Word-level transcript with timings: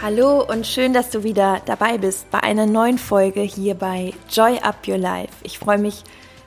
Hallo 0.00 0.44
und 0.44 0.64
schön, 0.64 0.92
dass 0.92 1.10
du 1.10 1.24
wieder 1.24 1.60
dabei 1.66 1.98
bist 1.98 2.30
bei 2.30 2.40
einer 2.40 2.66
neuen 2.66 2.98
Folge 2.98 3.40
hier 3.40 3.74
bei 3.74 4.12
Joy 4.30 4.60
Up 4.60 4.86
Your 4.86 4.96
Life. 4.96 5.32
Ich 5.42 5.58
freue 5.58 5.78
mich 5.78 6.04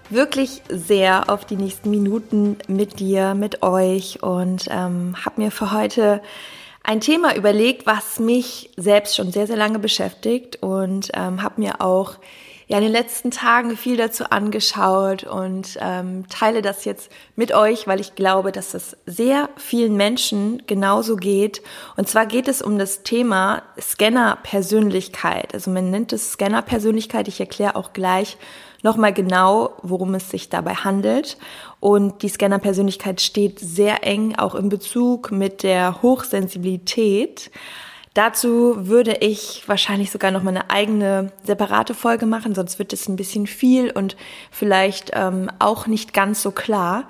wirklich 0.09 0.61
sehr 0.69 1.29
auf 1.29 1.43
die 1.43 1.57
nächsten 1.57 1.89
Minuten 1.89 2.57
mit 2.69 3.01
dir, 3.01 3.35
mit 3.35 3.61
euch 3.61 4.23
und 4.23 4.69
ähm, 4.71 5.17
habe 5.25 5.41
mir 5.41 5.51
für 5.51 5.73
heute 5.73 6.21
ein 6.81 7.01
Thema 7.01 7.35
überlegt, 7.35 7.85
was 7.85 8.21
mich 8.21 8.69
selbst 8.77 9.17
schon 9.17 9.33
sehr, 9.33 9.47
sehr 9.47 9.57
lange 9.57 9.79
beschäftigt 9.79 10.63
und 10.63 11.09
ähm, 11.13 11.43
habe 11.43 11.59
mir 11.59 11.81
auch 11.81 12.19
ja 12.67 12.77
in 12.77 12.83
den 12.83 12.91
letzten 12.91 13.31
Tagen 13.31 13.75
viel 13.75 13.97
dazu 13.97 14.25
angeschaut 14.29 15.23
und 15.23 15.77
ähm, 15.79 16.25
teile 16.29 16.61
das 16.61 16.85
jetzt 16.85 17.11
mit 17.35 17.53
euch, 17.53 17.87
weil 17.87 17.99
ich 17.99 18.15
glaube, 18.15 18.51
dass 18.51 18.73
es 18.73 18.97
sehr 19.05 19.49
vielen 19.57 19.95
Menschen 19.95 20.63
genauso 20.67 21.15
geht. 21.15 21.61
Und 21.97 22.07
zwar 22.07 22.25
geht 22.25 22.47
es 22.47 22.61
um 22.61 22.77
das 22.77 23.03
Thema 23.03 23.63
Scanner-Persönlichkeit. 23.79 25.53
Also 25.53 25.71
man 25.71 25.89
nennt 25.89 26.13
es 26.13 26.33
Scanner-Persönlichkeit. 26.33 27.27
Ich 27.27 27.39
erkläre 27.39 27.75
auch 27.75 27.93
gleich 27.93 28.37
nochmal 28.83 29.13
genau, 29.13 29.77
worum 29.81 30.15
es 30.15 30.29
sich 30.29 30.49
dabei 30.49 30.75
handelt. 30.75 31.37
Und 31.79 32.23
die 32.23 32.29
Scanner-Persönlichkeit 32.29 33.21
steht 33.21 33.59
sehr 33.59 34.05
eng 34.05 34.35
auch 34.35 34.55
in 34.55 34.69
Bezug 34.69 35.31
mit 35.31 35.63
der 35.63 36.01
Hochsensibilität. 36.01 37.51
Dazu 38.13 38.87
würde 38.87 39.17
ich 39.21 39.63
wahrscheinlich 39.67 40.11
sogar 40.11 40.31
noch 40.31 40.43
mal 40.43 40.49
eine 40.49 40.69
eigene 40.69 41.31
separate 41.43 41.93
Folge 41.93 42.25
machen, 42.25 42.53
sonst 42.53 42.77
wird 42.77 42.91
es 42.91 43.07
ein 43.07 43.15
bisschen 43.15 43.47
viel 43.47 43.89
und 43.89 44.17
vielleicht 44.51 45.11
ähm, 45.13 45.49
auch 45.59 45.87
nicht 45.87 46.13
ganz 46.13 46.41
so 46.41 46.51
klar. 46.51 47.07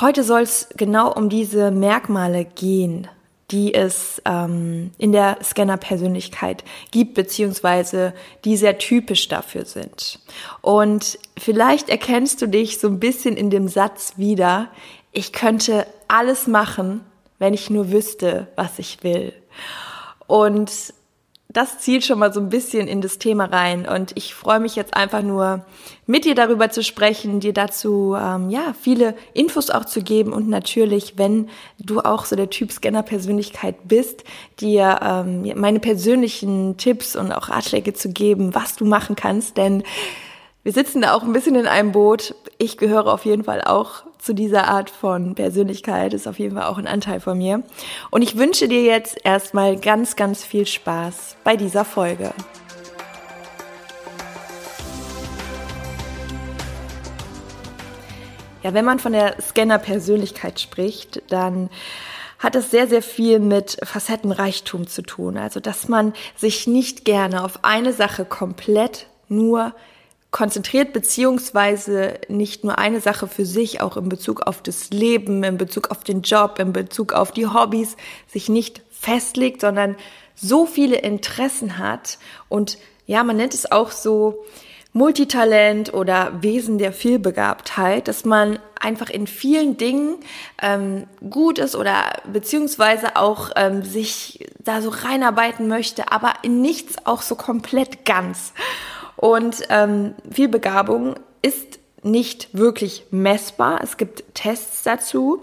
Heute 0.00 0.22
soll 0.22 0.42
es 0.42 0.68
genau 0.76 1.12
um 1.12 1.30
diese 1.30 1.70
Merkmale 1.70 2.44
gehen, 2.44 3.08
die 3.50 3.72
es 3.72 4.20
ähm, 4.26 4.90
in 4.98 5.12
der 5.12 5.38
Scanner-Persönlichkeit 5.42 6.62
gibt, 6.90 7.14
beziehungsweise 7.14 8.12
die 8.44 8.58
sehr 8.58 8.76
typisch 8.76 9.28
dafür 9.28 9.64
sind. 9.64 10.20
Und 10.60 11.18
vielleicht 11.38 11.88
erkennst 11.88 12.42
du 12.42 12.46
dich 12.46 12.78
so 12.78 12.88
ein 12.88 13.00
bisschen 13.00 13.36
in 13.36 13.48
dem 13.48 13.66
Satz 13.66 14.12
wieder, 14.18 14.68
ich 15.12 15.32
könnte 15.32 15.86
alles 16.06 16.46
machen, 16.46 17.00
wenn 17.38 17.54
ich 17.54 17.70
nur 17.70 17.90
wüsste, 17.90 18.48
was 18.56 18.78
ich 18.78 19.02
will. 19.02 19.32
Und 20.28 20.70
das 21.50 21.78
zielt 21.78 22.04
schon 22.04 22.18
mal 22.18 22.32
so 22.32 22.40
ein 22.40 22.50
bisschen 22.50 22.86
in 22.86 23.00
das 23.00 23.18
Thema 23.18 23.46
rein. 23.46 23.88
Und 23.88 24.12
ich 24.16 24.34
freue 24.34 24.60
mich 24.60 24.76
jetzt 24.76 24.94
einfach 24.94 25.22
nur, 25.22 25.64
mit 26.06 26.26
dir 26.26 26.34
darüber 26.34 26.68
zu 26.68 26.84
sprechen, 26.84 27.40
dir 27.40 27.54
dazu 27.54 28.14
ähm, 28.20 28.50
ja 28.50 28.74
viele 28.78 29.14
Infos 29.32 29.70
auch 29.70 29.86
zu 29.86 30.02
geben 30.02 30.34
und 30.34 30.48
natürlich, 30.48 31.16
wenn 31.16 31.48
du 31.78 32.00
auch 32.00 32.26
so 32.26 32.36
der 32.36 32.50
Typ 32.50 32.70
Scanner-Persönlichkeit 32.70 33.88
bist, 33.88 34.24
dir 34.60 35.00
ähm, 35.02 35.50
meine 35.56 35.80
persönlichen 35.80 36.76
Tipps 36.76 37.16
und 37.16 37.32
auch 37.32 37.48
Ratschläge 37.48 37.94
zu 37.94 38.10
geben, 38.10 38.54
was 38.54 38.76
du 38.76 38.84
machen 38.84 39.16
kannst. 39.16 39.56
Denn 39.56 39.82
wir 40.62 40.72
sitzen 40.72 41.00
da 41.00 41.14
auch 41.14 41.22
ein 41.22 41.32
bisschen 41.32 41.54
in 41.54 41.66
einem 41.66 41.92
Boot. 41.92 42.34
Ich 42.58 42.76
gehöre 42.76 43.06
auf 43.06 43.24
jeden 43.24 43.44
Fall 43.44 43.62
auch 43.62 44.02
zu 44.18 44.34
dieser 44.34 44.68
Art 44.68 44.90
von 44.90 45.34
Persönlichkeit 45.34 46.14
ist 46.14 46.26
auf 46.26 46.38
jeden 46.38 46.56
Fall 46.56 46.66
auch 46.66 46.78
ein 46.78 46.86
Anteil 46.86 47.20
von 47.20 47.38
mir. 47.38 47.62
Und 48.10 48.22
ich 48.22 48.36
wünsche 48.36 48.68
dir 48.68 48.82
jetzt 48.82 49.18
erstmal 49.24 49.76
ganz, 49.76 50.16
ganz 50.16 50.44
viel 50.44 50.66
Spaß 50.66 51.36
bei 51.44 51.56
dieser 51.56 51.84
Folge. 51.84 52.32
Ja, 58.62 58.74
wenn 58.74 58.84
man 58.84 58.98
von 58.98 59.12
der 59.12 59.40
Scanner-Persönlichkeit 59.40 60.60
spricht, 60.60 61.22
dann 61.30 61.70
hat 62.38 62.54
es 62.54 62.70
sehr, 62.70 62.86
sehr 62.86 63.02
viel 63.02 63.38
mit 63.38 63.78
Facettenreichtum 63.82 64.86
zu 64.86 65.02
tun. 65.02 65.36
Also, 65.36 65.60
dass 65.60 65.88
man 65.88 66.12
sich 66.36 66.66
nicht 66.66 67.04
gerne 67.04 67.44
auf 67.44 67.64
eine 67.64 67.92
Sache 67.92 68.24
komplett 68.24 69.06
nur 69.28 69.74
konzentriert 70.30 70.92
beziehungsweise 70.92 72.20
nicht 72.28 72.64
nur 72.64 72.78
eine 72.78 73.00
Sache 73.00 73.26
für 73.26 73.46
sich, 73.46 73.80
auch 73.80 73.96
in 73.96 74.08
Bezug 74.08 74.42
auf 74.42 74.62
das 74.62 74.90
Leben, 74.90 75.42
in 75.42 75.56
Bezug 75.56 75.90
auf 75.90 76.04
den 76.04 76.22
Job, 76.22 76.58
in 76.58 76.72
Bezug 76.72 77.12
auf 77.12 77.32
die 77.32 77.46
Hobbys, 77.46 77.96
sich 78.26 78.48
nicht 78.48 78.82
festlegt, 78.90 79.62
sondern 79.62 79.96
so 80.34 80.66
viele 80.66 80.96
Interessen 80.96 81.78
hat 81.78 82.18
und 82.48 82.78
ja, 83.06 83.24
man 83.24 83.38
nennt 83.38 83.54
es 83.54 83.72
auch 83.72 83.90
so 83.90 84.44
Multitalent 84.92 85.94
oder 85.94 86.42
Wesen 86.42 86.78
der 86.78 86.92
Vielbegabtheit, 86.92 88.08
dass 88.08 88.24
man 88.24 88.58
einfach 88.80 89.10
in 89.10 89.26
vielen 89.26 89.76
Dingen 89.76 90.16
ähm, 90.62 91.06
gut 91.30 91.58
ist 91.58 91.76
oder 91.76 92.20
beziehungsweise 92.32 93.16
auch 93.16 93.50
ähm, 93.56 93.82
sich 93.82 94.46
da 94.58 94.82
so 94.82 94.90
reinarbeiten 94.90 95.68
möchte, 95.68 96.10
aber 96.12 96.34
in 96.42 96.60
nichts 96.60 96.96
auch 97.06 97.22
so 97.22 97.34
komplett 97.34 98.04
ganz. 98.04 98.52
Und 99.18 99.64
ähm, 99.68 100.14
Vielbegabung 100.30 101.16
ist 101.42 101.80
nicht 102.04 102.56
wirklich 102.56 103.04
messbar. 103.10 103.80
Es 103.82 103.96
gibt 103.96 104.22
Tests 104.34 104.84
dazu. 104.84 105.42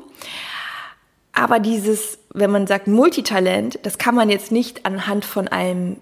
Aber 1.34 1.60
dieses, 1.60 2.18
wenn 2.34 2.52
man 2.52 2.68
sagt 2.68 2.88
Multitalent, 2.88 3.78
das 3.84 3.98
kann 3.98 4.16
man 4.16 4.30
jetzt 4.30 4.54
nicht 4.54 4.86
anhand 4.86 5.26
von 5.26 5.50
einem 5.50 5.98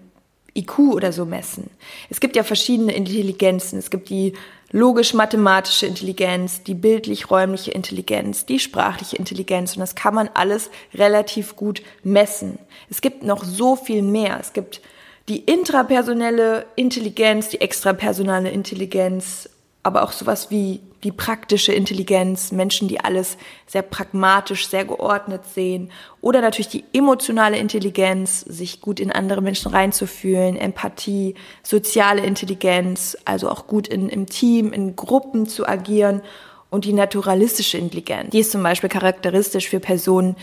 IQ 0.56 0.78
oder 0.78 1.10
so 1.10 1.24
messen. 1.24 1.68
Es 2.10 2.20
gibt 2.20 2.36
ja 2.36 2.44
verschiedene 2.44 2.94
Intelligenzen. 2.94 3.80
Es 3.80 3.90
gibt 3.90 4.08
die 4.08 4.34
logisch-mathematische 4.70 5.86
Intelligenz, 5.86 6.62
die 6.62 6.74
bildlich-räumliche 6.74 7.72
Intelligenz, 7.72 8.46
die 8.46 8.60
sprachliche 8.60 9.16
Intelligenz 9.16 9.74
und 9.74 9.80
das 9.80 9.96
kann 9.96 10.14
man 10.14 10.30
alles 10.34 10.70
relativ 10.94 11.56
gut 11.56 11.82
messen. 12.04 12.58
Es 12.88 13.00
gibt 13.00 13.24
noch 13.24 13.42
so 13.42 13.74
viel 13.74 14.02
mehr. 14.02 14.38
Es 14.40 14.52
gibt 14.52 14.80
die 15.28 15.38
intrapersonelle 15.38 16.66
Intelligenz, 16.76 17.48
die 17.48 17.60
extrapersonale 17.60 18.50
Intelligenz, 18.50 19.48
aber 19.82 20.02
auch 20.02 20.12
sowas 20.12 20.50
wie 20.50 20.80
die 21.02 21.12
praktische 21.12 21.72
Intelligenz, 21.72 22.50
Menschen, 22.50 22.88
die 22.88 23.00
alles 23.00 23.36
sehr 23.66 23.82
pragmatisch, 23.82 24.66
sehr 24.68 24.86
geordnet 24.86 25.42
sehen. 25.54 25.90
Oder 26.22 26.40
natürlich 26.40 26.68
die 26.68 26.84
emotionale 26.94 27.58
Intelligenz, 27.58 28.40
sich 28.40 28.80
gut 28.80 28.98
in 29.00 29.12
andere 29.12 29.42
Menschen 29.42 29.70
reinzufühlen, 29.70 30.56
Empathie, 30.56 31.34
soziale 31.62 32.22
Intelligenz, 32.24 33.18
also 33.26 33.50
auch 33.50 33.66
gut 33.66 33.86
in, 33.86 34.08
im 34.08 34.26
Team, 34.26 34.72
in 34.72 34.96
Gruppen 34.96 35.46
zu 35.46 35.68
agieren. 35.68 36.22
Und 36.70 36.86
die 36.86 36.94
naturalistische 36.94 37.76
Intelligenz, 37.76 38.30
die 38.30 38.40
ist 38.40 38.50
zum 38.50 38.62
Beispiel 38.62 38.88
charakteristisch 38.88 39.68
für 39.68 39.80
Personen, 39.80 40.36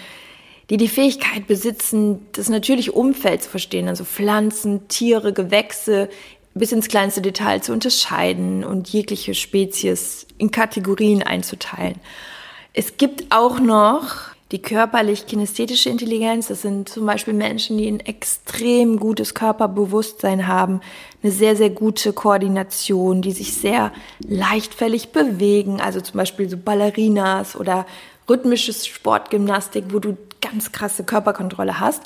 die 0.71 0.77
die 0.77 0.87
Fähigkeit 0.87 1.47
besitzen, 1.47 2.25
das 2.31 2.47
natürliche 2.47 2.93
Umfeld 2.93 3.43
zu 3.43 3.49
verstehen, 3.49 3.89
also 3.89 4.05
Pflanzen, 4.05 4.87
Tiere, 4.87 5.33
Gewächse 5.33 6.07
bis 6.53 6.71
ins 6.71 6.87
kleinste 6.87 7.21
Detail 7.21 7.61
zu 7.61 7.73
unterscheiden 7.73 8.63
und 8.63 8.87
jegliche 8.87 9.33
Spezies 9.33 10.25
in 10.37 10.49
Kategorien 10.49 11.23
einzuteilen. 11.23 11.99
Es 12.73 12.95
gibt 12.95 13.35
auch 13.35 13.59
noch 13.59 14.31
die 14.53 14.61
körperlich-kinästhetische 14.61 15.89
Intelligenz. 15.89 16.47
Das 16.47 16.61
sind 16.61 16.87
zum 16.87 17.05
Beispiel 17.05 17.33
Menschen, 17.33 17.77
die 17.77 17.87
ein 17.87 17.99
extrem 17.99 18.97
gutes 18.97 19.33
Körperbewusstsein 19.33 20.47
haben, 20.47 20.79
eine 21.21 21.33
sehr, 21.33 21.57
sehr 21.57 21.69
gute 21.69 22.13
Koordination, 22.13 23.21
die 23.21 23.33
sich 23.33 23.55
sehr 23.55 23.91
leichtfällig 24.25 25.09
bewegen, 25.09 25.81
also 25.81 25.99
zum 25.99 26.17
Beispiel 26.17 26.49
so 26.49 26.55
Ballerinas 26.55 27.57
oder 27.57 27.85
rhythmisches 28.29 28.87
Sportgymnastik, 28.87 29.85
wo 29.89 29.99
du 29.99 30.17
ganz 30.51 30.71
krasse 30.71 31.03
Körperkontrolle 31.03 31.79
hast. 31.79 32.03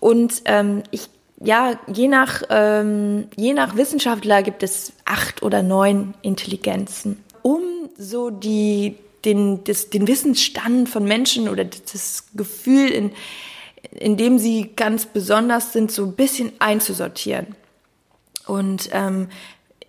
Und 0.00 0.42
ähm, 0.44 0.82
ich 0.90 1.08
ja, 1.38 1.78
je 1.86 2.08
nach, 2.08 2.42
ähm, 2.48 3.28
je 3.36 3.52
nach 3.52 3.76
Wissenschaftler 3.76 4.42
gibt 4.42 4.62
es 4.62 4.94
acht 5.04 5.42
oder 5.42 5.62
neun 5.62 6.14
Intelligenzen. 6.22 7.22
Um 7.42 7.60
so 7.98 8.30
die, 8.30 8.96
den, 9.24 9.62
das, 9.64 9.90
den 9.90 10.08
Wissensstand 10.08 10.88
von 10.88 11.04
Menschen 11.04 11.48
oder 11.48 11.64
das 11.64 12.24
Gefühl, 12.34 12.88
in, 12.88 13.12
in 13.90 14.16
dem 14.16 14.38
sie 14.38 14.70
ganz 14.76 15.04
besonders 15.06 15.72
sind, 15.72 15.92
so 15.92 16.04
ein 16.04 16.12
bisschen 16.12 16.52
einzusortieren. 16.58 17.54
Und 18.46 18.88
ähm, 18.92 19.28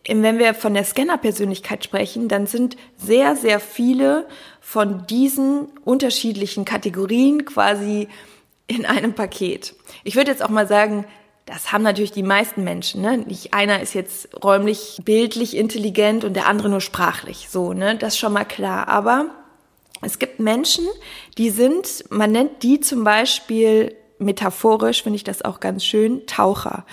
wenn 0.08 0.40
wir 0.40 0.54
von 0.54 0.74
der 0.74 0.86
Scanner-Persönlichkeit 0.86 1.84
sprechen, 1.84 2.30
dann 2.30 2.48
sind 2.48 2.78
sehr, 2.96 3.36
sehr 3.36 3.60
viele 3.60 4.26
von 4.62 5.06
diesen 5.08 5.68
unterschiedlichen 5.84 6.66
Kategorien 6.66 7.46
quasi 7.46 8.08
in 8.68 8.86
einem 8.86 9.14
Paket. 9.14 9.76
Ich 10.04 10.16
würde 10.16 10.32
jetzt 10.32 10.44
auch 10.44 10.50
mal 10.50 10.68
sagen, 10.68 11.06
das 11.46 11.72
haben 11.72 11.84
natürlich 11.84 12.12
die 12.12 12.24
meisten 12.24 12.64
Menschen. 12.64 13.02
Ne? 13.02 13.18
Nicht 13.18 13.54
einer 13.54 13.82
ist 13.82 13.94
jetzt 13.94 14.30
räumlich, 14.44 15.00
bildlich 15.04 15.56
intelligent 15.56 16.26
und 16.26 16.34
der 16.34 16.48
andere 16.48 16.70
nur 16.70 16.82
sprachlich. 16.82 17.48
So, 17.50 17.74
ne? 17.74 17.96
Das 17.96 18.14
ist 18.14 18.20
schon 18.20 18.34
mal 18.34 18.44
klar. 18.44 18.90
Aber 18.90 19.30
es 20.02 20.20
gibt 20.20 20.40
Menschen, 20.40 20.86
die 21.38 21.50
sind, 21.50 22.04
man 22.10 22.32
nennt 22.32 22.64
die 22.64 22.82
zum 22.82 23.06
Beispiel 23.06 23.96
metaphorisch, 24.20 25.04
finde 25.04 25.16
ich 25.16 25.24
das 25.24 25.42
auch 25.42 25.60
ganz 25.60 25.86
schön, 25.86 26.28
Taucher. 26.28 26.86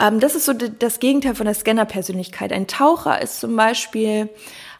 Ähm, 0.00 0.20
das 0.20 0.34
ist 0.34 0.46
so 0.46 0.52
das 0.52 1.00
Gegenteil 1.00 1.34
von 1.34 1.46
der 1.46 1.54
Scanner-Persönlichkeit. 1.54 2.52
Ein 2.52 2.66
Taucher 2.66 3.20
ist 3.20 3.40
zum 3.40 3.56
Beispiel 3.56 4.28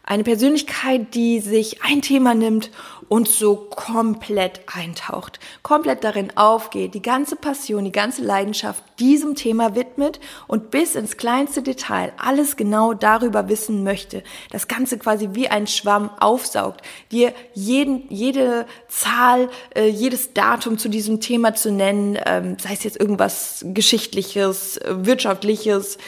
eine 0.07 0.23
Persönlichkeit, 0.23 1.15
die 1.15 1.41
sich 1.41 1.83
ein 1.83 2.03
Thema 2.03 2.35
nimmt 2.35 2.71
und 3.09 3.29
so 3.29 3.57
komplett 3.57 4.61
eintaucht, 4.67 5.41
komplett 5.63 6.05
darin 6.05 6.37
aufgeht, 6.37 6.95
die 6.95 7.03
ganze 7.03 7.37
Passion, 7.37 7.85
die 7.85 7.93
ganze 7.93 8.23
Leidenschaft 8.23 8.83
diesem 8.99 9.35
Thema 9.35 9.75
widmet 9.75 10.21
und 10.47 10.71
bis 10.71 10.95
ins 10.95 11.17
kleinste 11.17 11.63
Detail 11.63 12.13
alles 12.17 12.57
genau 12.57 12.93
darüber 12.93 13.49
wissen 13.49 13.83
möchte. 13.83 14.23
Das 14.51 14.69
Ganze 14.69 14.99
quasi 14.99 15.31
wie 15.33 15.49
ein 15.49 15.67
Schwamm 15.67 16.11
aufsaugt, 16.21 16.83
dir 17.11 17.33
jeden, 17.55 18.05
jede 18.09 18.67
Zahl, 18.89 19.49
äh, 19.75 19.89
jedes 19.89 20.35
Datum 20.35 20.79
zu 20.79 20.89
diesem 20.89 21.21
Thema 21.21 21.55
zu 21.55 21.73
nennen, 21.73 22.19
ähm, 22.27 22.57
sei 22.59 22.75
es 22.75 22.85
jetzt 22.85 23.01
irgendwas 23.01 23.65
Geschichtliches, 23.69 24.77
äh, 24.79 25.07
Wirtschaftliches, 25.07 25.99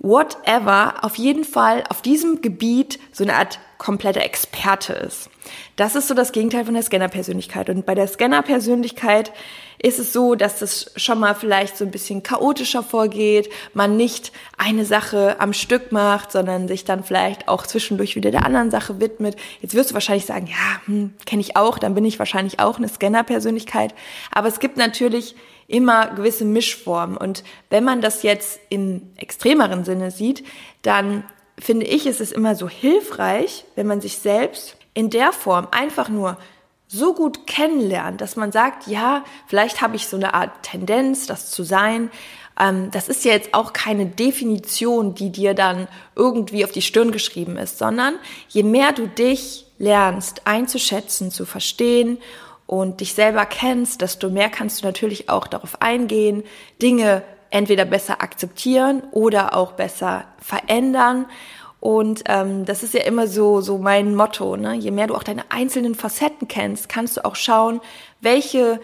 whatever, 0.00 0.94
auf 1.02 1.16
jeden 1.16 1.44
Fall 1.44 1.84
auf 1.88 2.02
diesem 2.02 2.40
Gebiet 2.40 2.98
so 3.12 3.24
eine 3.24 3.34
Art 3.34 3.58
kompletter 3.78 4.22
Experte 4.22 4.92
ist. 4.92 5.30
Das 5.76 5.94
ist 5.94 6.08
so 6.08 6.14
das 6.14 6.32
Gegenteil 6.32 6.64
von 6.64 6.74
der 6.74 6.82
Scanner-Persönlichkeit. 6.82 7.70
Und 7.70 7.86
bei 7.86 7.94
der 7.94 8.08
Scanner-Persönlichkeit 8.08 9.32
ist 9.80 9.98
es 9.98 10.12
so, 10.12 10.34
dass 10.34 10.58
das 10.58 10.90
schon 10.96 11.20
mal 11.20 11.34
vielleicht 11.34 11.76
so 11.76 11.84
ein 11.84 11.92
bisschen 11.92 12.22
chaotischer 12.24 12.82
vorgeht, 12.82 13.48
man 13.74 13.96
nicht 13.96 14.32
eine 14.56 14.84
Sache 14.84 15.36
am 15.38 15.52
Stück 15.52 15.92
macht, 15.92 16.32
sondern 16.32 16.66
sich 16.66 16.84
dann 16.84 17.04
vielleicht 17.04 17.46
auch 17.48 17.66
zwischendurch 17.66 18.16
wieder 18.16 18.32
der 18.32 18.44
anderen 18.44 18.70
Sache 18.70 19.00
widmet. 19.00 19.36
Jetzt 19.62 19.74
wirst 19.74 19.90
du 19.90 19.94
wahrscheinlich 19.94 20.26
sagen, 20.26 20.48
ja, 20.48 20.86
hm, 20.86 21.14
kenne 21.24 21.40
ich 21.40 21.56
auch, 21.56 21.78
dann 21.78 21.94
bin 21.94 22.04
ich 22.04 22.18
wahrscheinlich 22.18 22.58
auch 22.58 22.78
eine 22.78 22.88
Scanner-Persönlichkeit. 22.88 23.94
Aber 24.32 24.48
es 24.48 24.58
gibt 24.58 24.76
natürlich 24.76 25.36
immer 25.68 26.08
gewisse 26.08 26.44
Mischformen. 26.44 27.16
Und 27.16 27.44
wenn 27.70 27.84
man 27.84 28.00
das 28.00 28.22
jetzt 28.22 28.58
im 28.70 29.02
extremeren 29.16 29.84
Sinne 29.84 30.10
sieht, 30.10 30.42
dann 30.82 31.24
finde 31.58 31.86
ich, 31.86 32.06
ist 32.06 32.20
es 32.20 32.32
immer 32.32 32.54
so 32.54 32.68
hilfreich, 32.68 33.64
wenn 33.74 33.86
man 33.86 34.00
sich 34.00 34.18
selbst 34.18 34.76
in 34.94 35.10
der 35.10 35.32
Form 35.32 35.68
einfach 35.70 36.08
nur 36.08 36.36
so 36.88 37.12
gut 37.14 37.46
kennenlernt, 37.46 38.20
dass 38.20 38.36
man 38.36 38.50
sagt, 38.50 38.86
ja, 38.86 39.24
vielleicht 39.46 39.82
habe 39.82 39.96
ich 39.96 40.06
so 40.06 40.16
eine 40.16 40.34
Art 40.34 40.62
Tendenz, 40.62 41.26
das 41.26 41.50
zu 41.50 41.62
sein. 41.62 42.10
Ähm, 42.58 42.90
das 42.90 43.08
ist 43.08 43.24
ja 43.24 43.32
jetzt 43.32 43.52
auch 43.52 43.72
keine 43.74 44.06
Definition, 44.06 45.14
die 45.14 45.30
dir 45.30 45.54
dann 45.54 45.86
irgendwie 46.16 46.64
auf 46.64 46.72
die 46.72 46.82
Stirn 46.82 47.12
geschrieben 47.12 47.58
ist, 47.58 47.78
sondern 47.78 48.14
je 48.48 48.62
mehr 48.62 48.92
du 48.92 49.06
dich 49.06 49.66
lernst 49.78 50.46
einzuschätzen, 50.46 51.30
zu 51.30 51.44
verstehen 51.44 52.18
und 52.66 53.00
dich 53.00 53.14
selber 53.14 53.46
kennst, 53.46 54.00
desto 54.00 54.30
mehr 54.30 54.48
kannst 54.48 54.82
du 54.82 54.86
natürlich 54.86 55.28
auch 55.28 55.46
darauf 55.46 55.80
eingehen, 55.82 56.42
Dinge 56.80 57.22
entweder 57.50 57.84
besser 57.84 58.22
akzeptieren 58.22 59.02
oder 59.12 59.56
auch 59.56 59.72
besser 59.72 60.24
verändern. 60.40 61.26
Und 61.80 62.24
ähm, 62.26 62.64
das 62.64 62.82
ist 62.82 62.94
ja 62.94 63.02
immer 63.02 63.26
so 63.26 63.60
so 63.60 63.78
mein 63.78 64.14
Motto. 64.14 64.56
Ne? 64.56 64.74
Je 64.74 64.90
mehr 64.90 65.06
du 65.06 65.14
auch 65.14 65.22
deine 65.22 65.50
einzelnen 65.50 65.94
Facetten 65.94 66.48
kennst, 66.48 66.88
kannst 66.88 67.16
du 67.16 67.24
auch 67.24 67.36
schauen, 67.36 67.80
welche 68.20 68.80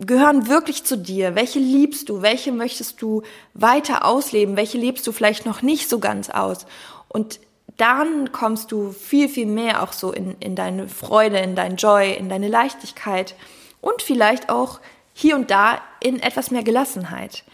gehören 0.00 0.48
wirklich 0.48 0.84
zu 0.84 0.96
dir, 0.96 1.34
welche 1.34 1.58
liebst 1.58 2.08
du, 2.08 2.22
welche 2.22 2.52
möchtest 2.52 3.02
du 3.02 3.22
weiter 3.54 4.04
ausleben, 4.04 4.56
welche 4.56 4.78
lebst 4.78 5.06
du 5.06 5.12
vielleicht 5.12 5.44
noch 5.44 5.62
nicht 5.62 5.88
so 5.88 5.98
ganz 5.98 6.30
aus. 6.30 6.66
Und 7.08 7.40
dann 7.76 8.32
kommst 8.32 8.72
du 8.72 8.92
viel, 8.92 9.28
viel 9.28 9.46
mehr 9.46 9.82
auch 9.82 9.92
so 9.92 10.12
in, 10.12 10.36
in 10.40 10.56
deine 10.56 10.88
Freude, 10.88 11.38
in 11.38 11.54
dein 11.54 11.76
Joy, 11.76 12.12
in 12.12 12.28
deine 12.28 12.48
Leichtigkeit 12.48 13.34
und 13.80 14.02
vielleicht 14.02 14.50
auch 14.50 14.80
hier 15.14 15.36
und 15.36 15.50
da 15.50 15.80
in 16.00 16.20
etwas 16.20 16.50
mehr 16.50 16.62
Gelassenheit. 16.62 17.44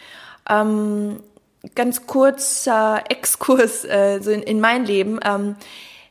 Ähm, 0.49 1.21
ganz 1.75 2.07
kurzer 2.07 3.03
Exkurs 3.09 3.85
äh, 3.85 4.21
so 4.21 4.31
in, 4.31 4.43
in 4.43 4.61
mein 4.61 4.85
Leben. 4.85 5.19
Ähm, 5.25 5.57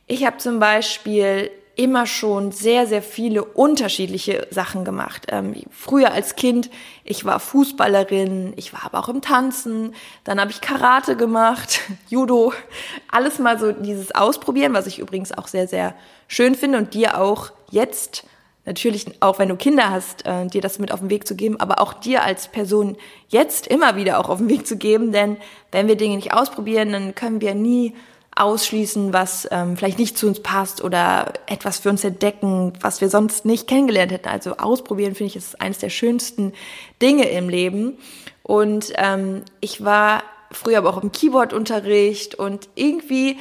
ich 0.06 0.26
habe 0.26 0.38
zum 0.38 0.60
Beispiel 0.60 1.52
immer 1.78 2.08
schon 2.08 2.52
sehr, 2.52 2.88
sehr 2.88 3.04
viele 3.04 3.44
unterschiedliche 3.44 4.48
Sachen 4.50 4.84
gemacht. 4.84 5.28
Ähm, 5.30 5.56
früher 5.70 6.12
als 6.12 6.36
Kind, 6.36 6.72
ich 7.04 7.24
war 7.24 7.40
Fußballerin, 7.40 8.54
ich 8.56 8.74
war 8.74 8.84
aber 8.84 9.00
auch 9.00 9.10
im 9.10 9.22
Tanzen, 9.22 9.94
dann 10.24 10.42
habe 10.42 10.50
ich 10.50 10.60
Karate 10.60 11.16
gemacht, 11.16 11.82
Judo, 12.10 12.52
alles 13.12 13.38
mal 13.38 13.60
so 13.60 13.72
dieses 13.72 14.14
Ausprobieren, 14.14 14.74
was 14.74 14.88
ich 14.88 14.98
übrigens 14.98 15.32
auch 15.32 15.48
sehr, 15.48 15.68
sehr 15.68 15.94
schön 16.28 16.56
finde 16.56 16.80
und 16.80 16.96
dir 16.96 17.22
auch 17.22 17.52
jetzt 17.70 18.24
natürlich 18.68 19.06
auch 19.22 19.40
wenn 19.40 19.50
du 19.50 19.56
Kinder 19.56 19.90
hast, 19.90 20.28
äh, 20.28 20.46
dir 20.46 20.62
das 20.62 20.78
mit 20.78 20.92
auf 20.92 21.00
den 21.00 21.10
Weg 21.10 21.28
zu 21.28 21.36
geben, 21.36 21.60
aber 21.60 21.82
auch 21.82 21.94
dir 21.94 22.24
als 22.24 22.50
Person 22.50 22.98
jetzt 23.30 23.66
immer 23.66 23.96
wieder 23.96 24.20
auch 24.20 24.30
auf 24.30 24.38
den 24.38 24.50
Weg 24.50 24.68
zu 24.68 24.78
geben, 24.78 25.12
denn 25.12 25.38
wenn 25.72 25.88
wir 25.88 25.96
Dinge 25.96 26.18
nicht 26.18 26.34
ausprobieren, 26.34 26.92
dann 26.92 27.16
können 27.16 27.42
wir 27.42 27.56
nie 27.56 27.96
ausschließen, 28.36 29.14
was 29.14 29.48
ähm, 29.50 29.78
vielleicht 29.78 29.98
nicht 29.98 30.18
zu 30.18 30.28
uns 30.28 30.42
passt 30.42 30.84
oder 30.84 31.34
etwas 31.48 31.80
für 31.80 31.90
uns 31.90 32.04
entdecken, 32.04 32.74
was 32.82 33.02
wir 33.02 33.10
sonst 33.10 33.46
nicht 33.46 33.68
kennengelernt 33.68 34.12
hätten. 34.12 34.30
Also 34.30 34.58
ausprobieren, 34.58 35.16
finde 35.16 35.32
ich, 35.32 35.36
ist 35.38 35.60
eines 35.60 35.80
der 35.80 35.90
schönsten 35.90 36.54
Dinge 37.02 37.28
im 37.30 37.50
Leben. 37.50 37.98
Und 38.44 38.94
ähm, 38.96 39.42
ich 39.60 39.84
war 39.84 40.22
früher 40.52 40.78
aber 40.78 40.90
auch 40.90 41.02
im 41.02 41.12
Keyboard-Unterricht 41.12 42.36
und 42.36 42.70
irgendwie 42.76 43.38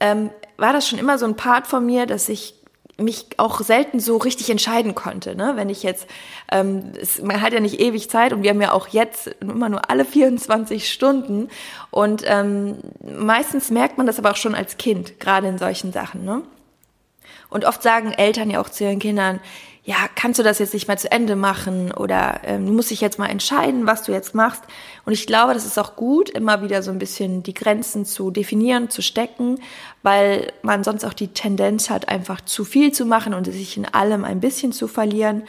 ähm, 0.00 0.30
war 0.58 0.72
das 0.74 0.86
schon 0.86 0.98
immer 0.98 1.18
so 1.18 1.24
ein 1.24 1.36
Part 1.36 1.66
von 1.66 1.84
mir, 1.86 2.06
dass 2.06 2.28
ich 2.28 2.54
mich 2.98 3.26
auch 3.36 3.60
selten 3.60 4.00
so 4.00 4.16
richtig 4.16 4.48
entscheiden 4.48 4.94
konnte. 4.94 5.36
Ne? 5.36 5.52
Wenn 5.56 5.68
ich 5.68 5.82
jetzt, 5.82 6.06
ähm, 6.50 6.92
es, 7.00 7.20
man 7.20 7.42
hat 7.42 7.52
ja 7.52 7.60
nicht 7.60 7.80
ewig 7.80 8.08
Zeit 8.08 8.32
und 8.32 8.42
wir 8.42 8.50
haben 8.50 8.60
ja 8.60 8.72
auch 8.72 8.88
jetzt 8.88 9.28
immer 9.40 9.68
nur 9.68 9.90
alle 9.90 10.04
24 10.06 10.90
Stunden 10.90 11.48
und 11.90 12.22
ähm, 12.26 12.78
meistens 13.02 13.70
merkt 13.70 13.98
man 13.98 14.06
das 14.06 14.18
aber 14.18 14.30
auch 14.30 14.36
schon 14.36 14.54
als 14.54 14.78
Kind, 14.78 15.20
gerade 15.20 15.48
in 15.48 15.58
solchen 15.58 15.92
Sachen. 15.92 16.24
Ne? 16.24 16.42
Und 17.50 17.64
oft 17.64 17.82
sagen 17.82 18.12
Eltern 18.12 18.50
ja 18.50 18.60
auch 18.60 18.70
zu 18.70 18.84
ihren 18.84 18.98
Kindern, 18.98 19.40
ja, 19.86 19.96
kannst 20.16 20.40
du 20.40 20.42
das 20.42 20.58
jetzt 20.58 20.74
nicht 20.74 20.88
mal 20.88 20.98
zu 20.98 21.12
Ende 21.12 21.36
machen 21.36 21.92
oder 21.92 22.40
ähm, 22.42 22.66
du 22.66 22.72
musst 22.72 22.90
dich 22.90 23.00
jetzt 23.00 23.20
mal 23.20 23.28
entscheiden, 23.28 23.86
was 23.86 24.02
du 24.02 24.10
jetzt 24.10 24.34
machst. 24.34 24.64
Und 25.04 25.12
ich 25.12 25.28
glaube, 25.28 25.54
das 25.54 25.64
ist 25.64 25.78
auch 25.78 25.94
gut, 25.94 26.28
immer 26.28 26.60
wieder 26.60 26.82
so 26.82 26.90
ein 26.90 26.98
bisschen 26.98 27.44
die 27.44 27.54
Grenzen 27.54 28.04
zu 28.04 28.32
definieren, 28.32 28.90
zu 28.90 29.00
stecken, 29.00 29.60
weil 30.02 30.52
man 30.62 30.82
sonst 30.82 31.04
auch 31.04 31.12
die 31.12 31.28
Tendenz 31.28 31.88
hat, 31.88 32.08
einfach 32.08 32.40
zu 32.40 32.64
viel 32.64 32.90
zu 32.90 33.06
machen 33.06 33.32
und 33.32 33.44
sich 33.44 33.76
in 33.76 33.86
allem 33.86 34.24
ein 34.24 34.40
bisschen 34.40 34.72
zu 34.72 34.88
verlieren. 34.88 35.44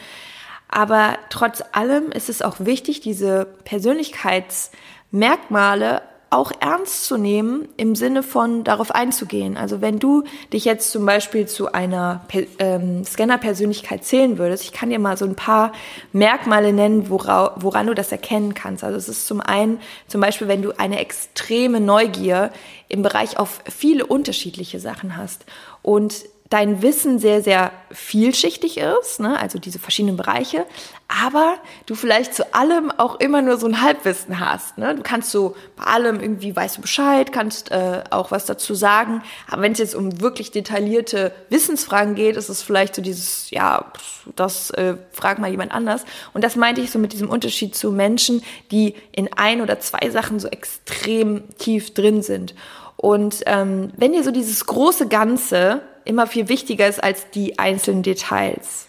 Aber 0.68 1.18
trotz 1.30 1.64
allem 1.72 2.12
ist 2.12 2.28
es 2.28 2.40
auch 2.40 2.60
wichtig, 2.60 3.00
diese 3.00 3.44
Persönlichkeitsmerkmale 3.64 6.02
auch 6.30 6.52
ernst 6.60 7.06
zu 7.06 7.16
nehmen 7.16 7.68
im 7.76 7.94
Sinne 7.94 8.22
von 8.22 8.62
darauf 8.62 8.90
einzugehen. 8.94 9.56
Also 9.56 9.80
wenn 9.80 9.98
du 9.98 10.24
dich 10.52 10.64
jetzt 10.66 10.90
zum 10.90 11.06
Beispiel 11.06 11.46
zu 11.46 11.72
einer 11.72 12.24
ähm, 12.58 13.04
Scanner-Persönlichkeit 13.04 14.04
zählen 14.04 14.36
würdest, 14.36 14.64
ich 14.64 14.72
kann 14.72 14.90
dir 14.90 14.98
mal 14.98 15.16
so 15.16 15.24
ein 15.24 15.36
paar 15.36 15.72
Merkmale 16.12 16.72
nennen, 16.72 17.08
wora, 17.08 17.54
woran 17.56 17.86
du 17.86 17.94
das 17.94 18.12
erkennen 18.12 18.54
kannst. 18.54 18.84
Also 18.84 18.98
es 18.98 19.08
ist 19.08 19.26
zum 19.26 19.40
einen 19.40 19.80
zum 20.06 20.20
Beispiel, 20.20 20.48
wenn 20.48 20.62
du 20.62 20.78
eine 20.78 20.98
extreme 20.98 21.80
Neugier 21.80 22.50
im 22.88 23.02
Bereich 23.02 23.38
auf 23.38 23.60
viele 23.68 24.04
unterschiedliche 24.04 24.80
Sachen 24.80 25.16
hast 25.16 25.46
und 25.82 26.24
dein 26.50 26.82
Wissen 26.82 27.18
sehr, 27.18 27.42
sehr 27.42 27.72
vielschichtig 27.90 28.78
ist, 28.78 29.20
ne? 29.20 29.38
also 29.38 29.58
diese 29.58 29.78
verschiedenen 29.78 30.16
Bereiche, 30.16 30.66
aber 31.08 31.56
du 31.86 31.94
vielleicht 31.94 32.34
zu 32.34 32.54
allem 32.54 32.90
auch 32.90 33.18
immer 33.18 33.40
nur 33.40 33.56
so 33.56 33.66
ein 33.66 33.80
Halbwissen 33.80 34.40
hast. 34.40 34.76
Ne? 34.76 34.94
Du 34.94 35.02
kannst 35.02 35.30
so 35.30 35.56
bei 35.76 35.84
allem 35.84 36.20
irgendwie 36.20 36.54
weißt 36.54 36.76
du 36.76 36.82
Bescheid, 36.82 37.32
kannst 37.32 37.70
äh, 37.70 38.04
auch 38.10 38.30
was 38.30 38.44
dazu 38.44 38.74
sagen, 38.74 39.22
aber 39.50 39.62
wenn 39.62 39.72
es 39.72 39.78
jetzt 39.78 39.94
um 39.94 40.20
wirklich 40.20 40.50
detaillierte 40.50 41.32
Wissensfragen 41.48 42.14
geht, 42.14 42.36
ist 42.36 42.50
es 42.50 42.62
vielleicht 42.62 42.94
so 42.94 43.00
dieses, 43.00 43.50
ja, 43.50 43.90
das 44.36 44.70
äh, 44.70 44.96
frag 45.10 45.38
mal 45.38 45.50
jemand 45.50 45.72
anders. 45.72 46.04
Und 46.34 46.44
das 46.44 46.56
meinte 46.56 46.82
ich 46.82 46.90
so 46.90 46.98
mit 46.98 47.14
diesem 47.14 47.30
Unterschied 47.30 47.74
zu 47.74 47.90
Menschen, 47.90 48.42
die 48.70 48.94
in 49.10 49.32
ein 49.32 49.62
oder 49.62 49.80
zwei 49.80 50.10
Sachen 50.10 50.38
so 50.38 50.48
extrem 50.48 51.42
tief 51.56 51.94
drin 51.94 52.20
sind. 52.22 52.54
Und 52.96 53.44
ähm, 53.46 53.92
wenn 53.96 54.12
dir 54.12 54.24
so 54.24 54.30
dieses 54.30 54.66
große 54.66 55.08
Ganze 55.08 55.80
immer 56.04 56.26
viel 56.26 56.48
wichtiger 56.48 56.86
ist 56.86 57.02
als 57.02 57.30
die 57.30 57.58
einzelnen 57.58 58.02
Details. 58.02 58.87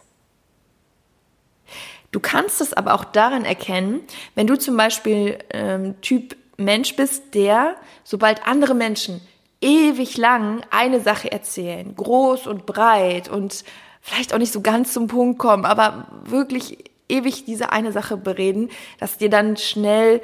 Du 2.12 2.20
kannst 2.20 2.62
es 2.62 2.74
aber 2.74 2.94
auch 2.96 3.06
daran 3.06 3.46
erkennen, 3.46 4.02
wenn 4.36 4.48
du 4.48 4.58
zum 4.58 4.76
Beispiel 4.76 5.38
ähm, 5.52 6.00
Typ 6.02 6.36
Mensch 6.58 6.96
bist, 6.96 7.36
der, 7.36 7.76
sobald 8.04 8.46
andere 8.48 8.74
Menschen 8.74 9.22
ewig 9.62 10.18
lang 10.18 10.62
eine 10.72 11.02
Sache 11.02 11.32
erzählen, 11.32 11.96
groß 11.96 12.48
und 12.48 12.66
breit 12.66 13.30
und 13.30 13.64
vielleicht 14.02 14.34
auch 14.34 14.38
nicht 14.38 14.54
so 14.54 14.62
ganz 14.62 14.94
zum 14.94 15.08
Punkt 15.08 15.40
kommen, 15.40 15.66
aber 15.66 16.08
wirklich 16.24 16.90
ewig 17.10 17.46
diese 17.46 17.72
eine 17.72 17.92
Sache 17.92 18.18
bereden, 18.18 18.70
dass 19.00 19.18
dir 19.18 19.30
dann 19.30 19.58
schnell 19.58 20.22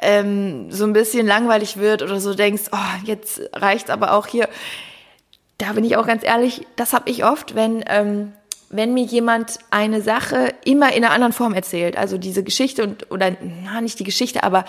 ähm, 0.00 0.70
so 0.70 0.84
ein 0.84 0.92
bisschen 0.92 1.26
langweilig 1.26 1.78
wird 1.78 2.02
oder 2.02 2.20
so 2.20 2.34
denkst, 2.34 2.64
oh, 2.72 3.04
jetzt 3.04 3.40
reicht's 3.54 3.90
aber 3.90 4.12
auch 4.12 4.26
hier. 4.26 4.48
Da 5.58 5.72
bin 5.72 5.84
ich 5.84 5.96
auch 5.96 6.06
ganz 6.06 6.22
ehrlich, 6.22 6.66
das 6.76 6.92
habe 6.92 7.08
ich 7.10 7.24
oft, 7.24 7.54
wenn 7.54 7.82
ähm, 7.88 8.32
wenn 8.68 8.94
mir 8.94 9.04
jemand 9.04 9.58
eine 9.70 10.02
Sache 10.02 10.54
immer 10.64 10.92
in 10.92 11.04
einer 11.04 11.12
anderen 11.12 11.32
Form 11.32 11.54
erzählt, 11.54 11.96
also 11.96 12.18
diese 12.18 12.42
Geschichte 12.42 12.82
und 12.82 13.10
oder 13.10 13.36
na 13.40 13.80
nicht 13.80 13.98
die 13.98 14.04
Geschichte, 14.04 14.42
aber 14.42 14.64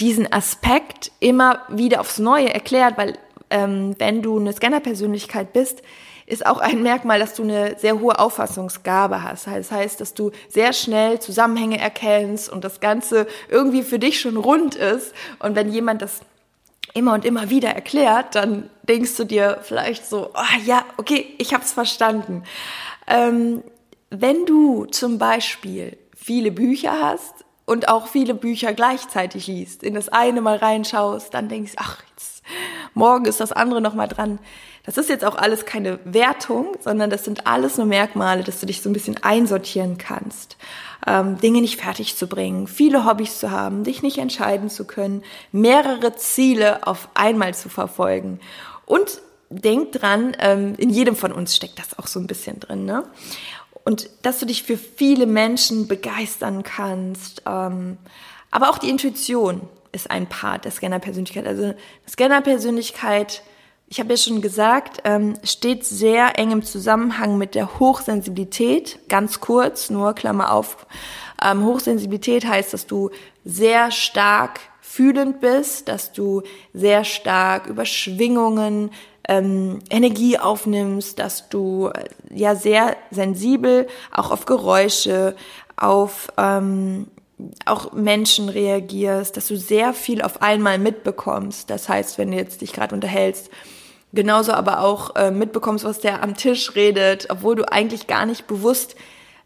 diesen 0.00 0.32
Aspekt 0.32 1.12
immer 1.20 1.62
wieder 1.68 2.00
aufs 2.00 2.18
Neue 2.18 2.52
erklärt, 2.52 2.98
weil 2.98 3.18
ähm, 3.50 3.94
wenn 3.98 4.22
du 4.22 4.38
eine 4.38 4.52
Scanner-Persönlichkeit 4.52 5.52
bist, 5.52 5.82
ist 6.26 6.46
auch 6.46 6.58
ein 6.58 6.82
Merkmal, 6.82 7.18
dass 7.18 7.34
du 7.34 7.42
eine 7.42 7.78
sehr 7.78 8.00
hohe 8.00 8.18
Auffassungsgabe 8.18 9.22
hast. 9.22 9.46
Das 9.46 9.70
heißt, 9.70 10.00
dass 10.00 10.14
du 10.14 10.30
sehr 10.48 10.72
schnell 10.72 11.20
Zusammenhänge 11.20 11.78
erkennst 11.78 12.48
und 12.48 12.64
das 12.64 12.80
Ganze 12.80 13.26
irgendwie 13.48 13.82
für 13.82 13.98
dich 13.98 14.20
schon 14.20 14.36
rund 14.36 14.74
ist. 14.74 15.14
Und 15.40 15.56
wenn 15.56 15.70
jemand 15.70 16.00
das 16.00 16.20
immer 16.94 17.14
und 17.14 17.24
immer 17.24 17.50
wieder 17.50 17.70
erklärt, 17.70 18.34
dann 18.34 18.70
denkst 18.82 19.16
du 19.16 19.24
dir 19.24 19.58
vielleicht 19.62 20.06
so, 20.06 20.30
oh 20.34 20.58
ja, 20.64 20.84
okay, 20.96 21.34
ich 21.38 21.54
habe 21.54 21.64
es 21.64 21.72
verstanden. 21.72 22.44
Ähm, 23.06 23.62
wenn 24.10 24.44
du 24.46 24.84
zum 24.86 25.18
Beispiel 25.18 25.96
viele 26.14 26.52
Bücher 26.52 27.00
hast 27.00 27.44
und 27.64 27.88
auch 27.88 28.06
viele 28.06 28.34
Bücher 28.34 28.72
gleichzeitig 28.72 29.46
liest, 29.46 29.82
in 29.82 29.94
das 29.94 30.08
eine 30.08 30.40
mal 30.40 30.56
reinschaust, 30.56 31.32
dann 31.32 31.48
denkst 31.48 31.72
ach, 31.76 32.02
jetzt, 32.10 32.42
morgen 32.94 33.24
ist 33.24 33.40
das 33.40 33.52
andere 33.52 33.80
noch 33.80 33.94
mal 33.94 34.08
dran. 34.08 34.38
Das 34.84 34.98
ist 34.98 35.08
jetzt 35.08 35.24
auch 35.24 35.36
alles 35.36 35.64
keine 35.64 36.00
Wertung, 36.04 36.76
sondern 36.80 37.08
das 37.08 37.24
sind 37.24 37.46
alles 37.46 37.78
nur 37.78 37.86
Merkmale, 37.86 38.42
dass 38.42 38.60
du 38.60 38.66
dich 38.66 38.82
so 38.82 38.90
ein 38.90 38.92
bisschen 38.92 39.22
einsortieren 39.22 39.96
kannst. 39.96 40.56
Ähm, 41.06 41.38
Dinge 41.38 41.60
nicht 41.60 41.80
fertig 41.80 42.16
zu 42.16 42.26
bringen, 42.26 42.66
viele 42.66 43.04
Hobbys 43.04 43.38
zu 43.38 43.50
haben, 43.50 43.84
dich 43.84 44.02
nicht 44.02 44.18
entscheiden 44.18 44.68
zu 44.68 44.84
können, 44.84 45.22
mehrere 45.52 46.14
Ziele 46.16 46.86
auf 46.86 47.08
einmal 47.14 47.54
zu 47.54 47.68
verfolgen. 47.68 48.40
Und 48.86 49.22
denk 49.60 49.92
dran, 49.92 50.36
ähm, 50.38 50.74
in 50.76 50.90
jedem 50.90 51.16
von 51.16 51.32
uns 51.32 51.56
steckt 51.56 51.78
das 51.78 51.98
auch 51.98 52.06
so 52.06 52.20
ein 52.20 52.26
bisschen 52.26 52.60
drin, 52.60 52.84
ne? 52.84 53.04
Und 53.84 54.08
dass 54.22 54.38
du 54.38 54.46
dich 54.46 54.62
für 54.62 54.76
viele 54.76 55.26
Menschen 55.26 55.88
begeistern 55.88 56.62
kannst. 56.62 57.42
Ähm, 57.46 57.98
aber 58.50 58.70
auch 58.70 58.78
die 58.78 58.88
Intuition 58.88 59.62
ist 59.90 60.10
ein 60.10 60.28
Part 60.28 60.64
der 60.64 60.70
Scanner-Persönlichkeit. 60.70 61.46
Also 61.46 61.74
Scanner-Persönlichkeit 62.08 63.42
ich 63.88 64.00
habe 64.00 64.14
ja 64.14 64.16
schon 64.16 64.40
gesagt, 64.40 65.02
ähm, 65.04 65.34
steht 65.44 65.84
sehr 65.84 66.38
eng 66.38 66.50
im 66.50 66.62
Zusammenhang 66.62 67.36
mit 67.36 67.54
der 67.54 67.78
Hochsensibilität. 67.78 68.98
Ganz 69.10 69.40
kurz, 69.40 69.90
nur 69.90 70.14
Klammer 70.14 70.50
auf. 70.50 70.86
Hochsensibilität 71.44 72.46
heißt, 72.46 72.72
dass 72.72 72.86
du 72.86 73.10
sehr 73.44 73.90
stark 73.90 74.60
fühlend 74.92 75.40
bist, 75.40 75.88
dass 75.88 76.12
du 76.12 76.42
sehr 76.74 77.04
stark 77.04 77.66
über 77.66 77.86
Schwingungen 77.86 78.90
ähm, 79.26 79.78
Energie 79.88 80.38
aufnimmst, 80.38 81.18
dass 81.18 81.48
du 81.48 81.88
äh, 81.88 82.04
ja 82.28 82.54
sehr 82.54 82.96
sensibel 83.10 83.86
auch 84.10 84.30
auf 84.30 84.44
Geräusche, 84.44 85.34
auf 85.76 86.28
ähm, 86.36 87.06
auch 87.64 87.92
Menschen 87.92 88.50
reagierst, 88.50 89.36
dass 89.38 89.48
du 89.48 89.56
sehr 89.56 89.94
viel 89.94 90.20
auf 90.20 90.42
einmal 90.42 90.78
mitbekommst. 90.78 91.70
Das 91.70 91.88
heißt, 91.88 92.18
wenn 92.18 92.30
du 92.30 92.36
jetzt 92.36 92.60
dich 92.60 92.74
gerade 92.74 92.94
unterhältst, 92.94 93.50
genauso 94.12 94.52
aber 94.52 94.80
auch 94.80 95.16
äh, 95.16 95.30
mitbekommst, 95.30 95.84
was 95.86 96.00
der 96.00 96.22
am 96.22 96.36
Tisch 96.36 96.74
redet, 96.74 97.28
obwohl 97.30 97.56
du 97.56 97.72
eigentlich 97.72 98.08
gar 98.08 98.26
nicht 98.26 98.46
bewusst 98.46 98.94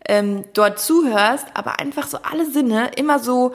ähm, 0.09 0.45
dort 0.55 0.81
zuhörst, 0.81 1.47
aber 1.55 1.79
einfach 1.79 2.09
so 2.09 2.19
alle 2.19 2.51
Sinne 2.51 2.91
immer 2.97 3.21
so 3.21 3.53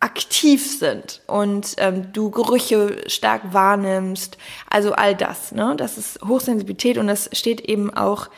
aktiv 0.00 0.78
sind 0.78 1.22
und 1.26 1.74
ähm, 1.78 2.12
du 2.12 2.30
Gerüche 2.30 3.04
stark 3.06 3.54
wahrnimmst, 3.54 4.36
also 4.68 4.92
all 4.92 5.14
das, 5.14 5.52
ne? 5.52 5.74
Das 5.76 5.96
ist 5.96 6.20
Hochsensibilität 6.22 6.98
und 6.98 7.06
das 7.06 7.30
steht 7.32 7.62
eben 7.62 7.92
auch 7.94 8.28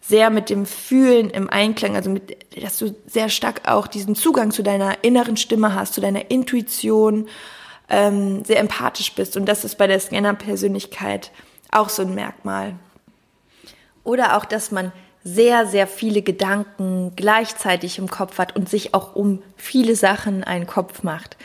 sehr 0.00 0.30
mit 0.30 0.50
dem 0.50 0.66
Fühlen 0.66 1.30
im 1.30 1.50
Einklang, 1.50 1.96
also 1.96 2.10
mit, 2.10 2.36
dass 2.62 2.78
du 2.78 2.94
sehr 3.06 3.28
stark 3.28 3.68
auch 3.68 3.86
diesen 3.86 4.14
Zugang 4.14 4.52
zu 4.52 4.62
deiner 4.62 5.04
inneren 5.04 5.36
Stimme 5.36 5.74
hast, 5.74 5.94
zu 5.94 6.00
deiner 6.00 6.30
Intuition 6.30 7.28
ähm, 7.88 8.44
sehr 8.44 8.60
empathisch 8.60 9.12
bist. 9.14 9.36
Und 9.36 9.46
das 9.46 9.64
ist 9.64 9.76
bei 9.76 9.86
der 9.86 10.00
Scanner-Persönlichkeit 10.00 11.30
auch 11.72 11.88
so 11.88 12.02
ein 12.02 12.14
Merkmal. 12.14 12.74
Oder 14.04 14.36
auch, 14.36 14.44
dass 14.44 14.70
man 14.70 14.92
sehr, 15.26 15.66
sehr 15.66 15.88
viele 15.88 16.22
Gedanken 16.22 17.12
gleichzeitig 17.16 17.98
im 17.98 18.08
Kopf 18.08 18.38
hat 18.38 18.54
und 18.54 18.68
sich 18.68 18.94
auch 18.94 19.16
um 19.16 19.42
viele 19.56 19.96
Sachen 19.96 20.44
einen 20.44 20.68
Kopf 20.68 21.02
macht. 21.02 21.36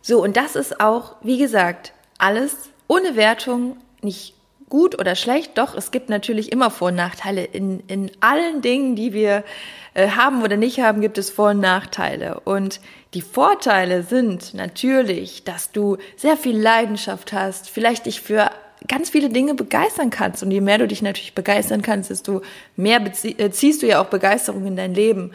So, 0.00 0.22
und 0.22 0.38
das 0.38 0.56
ist 0.56 0.80
auch, 0.80 1.16
wie 1.20 1.36
gesagt, 1.36 1.92
alles 2.16 2.70
ohne 2.88 3.16
Wertung, 3.16 3.76
nicht 4.00 4.34
gut 4.70 4.98
oder 4.98 5.16
schlecht, 5.16 5.58
doch 5.58 5.74
es 5.74 5.90
gibt 5.90 6.08
natürlich 6.08 6.50
immer 6.50 6.70
Vor- 6.70 6.88
und 6.88 6.94
Nachteile. 6.94 7.44
In, 7.44 7.80
in 7.88 8.10
allen 8.20 8.62
Dingen, 8.62 8.96
die 8.96 9.12
wir 9.12 9.44
äh, 9.92 10.08
haben 10.08 10.42
oder 10.42 10.56
nicht 10.56 10.80
haben, 10.80 11.02
gibt 11.02 11.18
es 11.18 11.28
Vor- 11.28 11.50
und 11.50 11.60
Nachteile. 11.60 12.40
Und 12.40 12.80
die 13.12 13.20
Vorteile 13.20 14.02
sind 14.02 14.54
natürlich, 14.54 15.44
dass 15.44 15.72
du 15.72 15.98
sehr 16.16 16.38
viel 16.38 16.58
Leidenschaft 16.58 17.34
hast, 17.34 17.68
vielleicht 17.68 18.06
dich 18.06 18.22
für 18.22 18.50
ganz 18.88 19.10
viele 19.10 19.28
Dinge 19.28 19.54
begeistern 19.54 20.10
kannst. 20.10 20.42
Und 20.42 20.50
je 20.50 20.60
mehr 20.60 20.78
du 20.78 20.86
dich 20.86 21.02
natürlich 21.02 21.34
begeistern 21.34 21.82
kannst, 21.82 22.10
desto 22.10 22.42
mehr 22.76 23.00
äh, 23.22 23.50
ziehst 23.50 23.82
du 23.82 23.86
ja 23.86 24.00
auch 24.00 24.06
Begeisterung 24.06 24.66
in 24.66 24.76
dein 24.76 24.94
Leben. 24.94 25.32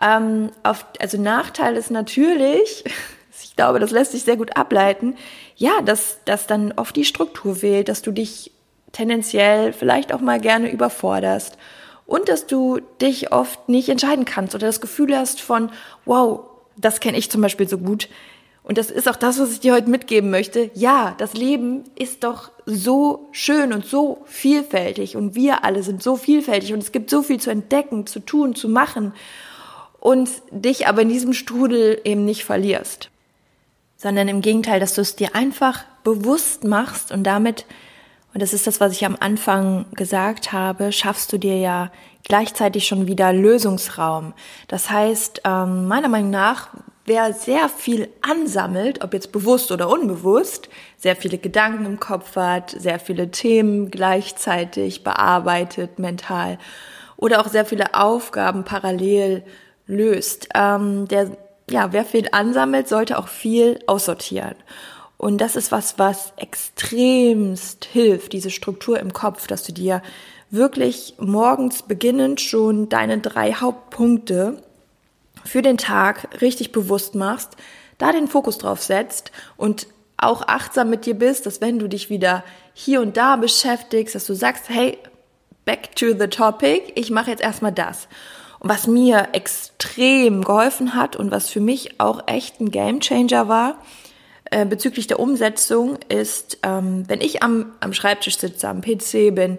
Ähm, 0.00 0.50
auf, 0.62 0.86
also 0.98 1.20
Nachteil 1.20 1.76
ist 1.76 1.90
natürlich, 1.90 2.84
ich 3.42 3.56
glaube, 3.56 3.78
das 3.78 3.90
lässt 3.90 4.12
sich 4.12 4.24
sehr 4.24 4.36
gut 4.36 4.56
ableiten, 4.56 5.16
ja, 5.56 5.80
dass, 5.84 6.18
dass 6.24 6.46
dann 6.46 6.72
oft 6.72 6.96
die 6.96 7.04
Struktur 7.04 7.56
fehlt, 7.56 7.88
dass 7.88 8.02
du 8.02 8.12
dich 8.12 8.52
tendenziell 8.92 9.72
vielleicht 9.72 10.12
auch 10.12 10.20
mal 10.20 10.40
gerne 10.40 10.70
überforderst 10.70 11.56
und 12.06 12.28
dass 12.28 12.46
du 12.46 12.80
dich 13.00 13.32
oft 13.32 13.68
nicht 13.68 13.88
entscheiden 13.88 14.24
kannst 14.24 14.54
oder 14.54 14.66
das 14.66 14.80
Gefühl 14.80 15.16
hast 15.16 15.40
von, 15.40 15.70
wow, 16.04 16.40
das 16.76 17.00
kenne 17.00 17.18
ich 17.18 17.30
zum 17.30 17.40
Beispiel 17.40 17.68
so 17.68 17.78
gut. 17.78 18.08
Und 18.64 18.78
das 18.78 18.90
ist 18.90 19.08
auch 19.08 19.16
das, 19.16 19.40
was 19.40 19.52
ich 19.52 19.60
dir 19.60 19.74
heute 19.74 19.90
mitgeben 19.90 20.30
möchte. 20.30 20.70
Ja, 20.74 21.14
das 21.18 21.34
Leben 21.34 21.84
ist 21.96 22.22
doch 22.22 22.50
so 22.64 23.28
schön 23.32 23.72
und 23.72 23.84
so 23.84 24.22
vielfältig 24.26 25.16
und 25.16 25.34
wir 25.34 25.64
alle 25.64 25.82
sind 25.82 26.02
so 26.02 26.16
vielfältig 26.16 26.72
und 26.72 26.78
es 26.78 26.92
gibt 26.92 27.10
so 27.10 27.22
viel 27.22 27.40
zu 27.40 27.50
entdecken, 27.50 28.06
zu 28.06 28.20
tun, 28.20 28.54
zu 28.54 28.68
machen 28.68 29.14
und 29.98 30.30
dich 30.50 30.86
aber 30.86 31.02
in 31.02 31.08
diesem 31.08 31.32
Strudel 31.32 32.00
eben 32.04 32.24
nicht 32.24 32.44
verlierst, 32.44 33.10
sondern 33.96 34.28
im 34.28 34.42
Gegenteil, 34.42 34.78
dass 34.78 34.94
du 34.94 35.00
es 35.00 35.16
dir 35.16 35.34
einfach 35.34 35.84
bewusst 36.04 36.62
machst 36.62 37.10
und 37.10 37.24
damit 37.24 37.66
und 38.34 38.40
das 38.40 38.54
ist 38.54 38.66
das, 38.66 38.80
was 38.80 38.92
ich 38.92 39.04
am 39.04 39.16
Anfang 39.20 39.86
gesagt 39.92 40.52
habe, 40.52 40.90
schaffst 40.90 41.32
du 41.32 41.38
dir 41.38 41.58
ja 41.58 41.92
gleichzeitig 42.24 42.86
schon 42.86 43.06
wieder 43.06 43.32
Lösungsraum. 43.32 44.32
Das 44.68 44.88
heißt, 44.88 45.42
ähm, 45.44 45.86
meiner 45.86 46.08
Meinung 46.08 46.30
nach, 46.30 46.68
wer 47.04 47.32
sehr 47.32 47.68
viel 47.68 48.08
ansammelt, 48.20 49.02
ob 49.02 49.14
jetzt 49.14 49.32
bewusst 49.32 49.72
oder 49.72 49.88
unbewusst, 49.88 50.68
sehr 50.96 51.16
viele 51.16 51.38
Gedanken 51.38 51.84
im 51.84 52.00
Kopf 52.00 52.36
hat, 52.36 52.70
sehr 52.70 52.98
viele 52.98 53.30
Themen 53.30 53.90
gleichzeitig 53.90 55.02
bearbeitet, 55.02 55.98
mental, 55.98 56.58
oder 57.16 57.40
auch 57.40 57.48
sehr 57.48 57.64
viele 57.64 57.94
Aufgaben 57.94 58.64
parallel 58.64 59.44
löst, 59.86 60.48
ähm, 60.54 61.08
der, 61.08 61.30
ja, 61.70 61.92
wer 61.92 62.04
viel 62.04 62.28
ansammelt, 62.32 62.88
sollte 62.88 63.18
auch 63.18 63.28
viel 63.28 63.78
aussortieren. 63.86 64.54
Und 65.16 65.40
das 65.40 65.54
ist 65.54 65.70
was, 65.70 65.98
was 65.98 66.32
extremst 66.36 67.84
hilft, 67.84 68.32
diese 68.32 68.50
Struktur 68.50 68.98
im 68.98 69.12
Kopf, 69.12 69.46
dass 69.46 69.62
du 69.62 69.72
dir 69.72 70.02
wirklich 70.50 71.14
morgens 71.18 71.82
beginnend 71.82 72.40
schon 72.40 72.88
deine 72.88 73.18
drei 73.18 73.52
Hauptpunkte 73.52 74.62
für 75.44 75.62
den 75.62 75.78
Tag 75.78 76.40
richtig 76.40 76.72
bewusst 76.72 77.14
machst, 77.14 77.56
da 77.98 78.12
den 78.12 78.28
Fokus 78.28 78.58
drauf 78.58 78.82
setzt 78.82 79.32
und 79.56 79.86
auch 80.16 80.46
achtsam 80.46 80.90
mit 80.90 81.06
dir 81.06 81.14
bist, 81.14 81.46
dass 81.46 81.60
wenn 81.60 81.78
du 81.78 81.88
dich 81.88 82.10
wieder 82.10 82.44
hier 82.74 83.00
und 83.00 83.16
da 83.16 83.36
beschäftigst, 83.36 84.14
dass 84.14 84.26
du 84.26 84.34
sagst, 84.34 84.68
hey, 84.68 84.98
back 85.64 85.94
to 85.96 86.16
the 86.18 86.28
topic, 86.28 86.92
ich 86.94 87.10
mache 87.10 87.30
jetzt 87.30 87.42
erstmal 87.42 87.72
das. 87.72 88.08
Und 88.58 88.70
was 88.70 88.86
mir 88.86 89.30
extrem 89.32 90.44
geholfen 90.44 90.94
hat 90.94 91.16
und 91.16 91.30
was 91.30 91.50
für 91.50 91.60
mich 91.60 92.00
auch 92.00 92.28
echt 92.28 92.60
ein 92.60 92.70
Gamechanger 92.70 93.48
war, 93.48 93.78
äh, 94.52 94.64
bezüglich 94.64 95.06
der 95.06 95.18
Umsetzung 95.18 95.98
ist, 96.08 96.58
ähm, 96.62 97.04
wenn 97.08 97.20
ich 97.20 97.42
am, 97.42 97.72
am 97.80 97.92
Schreibtisch 97.92 98.38
sitze, 98.38 98.68
am 98.68 98.80
PC 98.80 99.34
bin, 99.34 99.58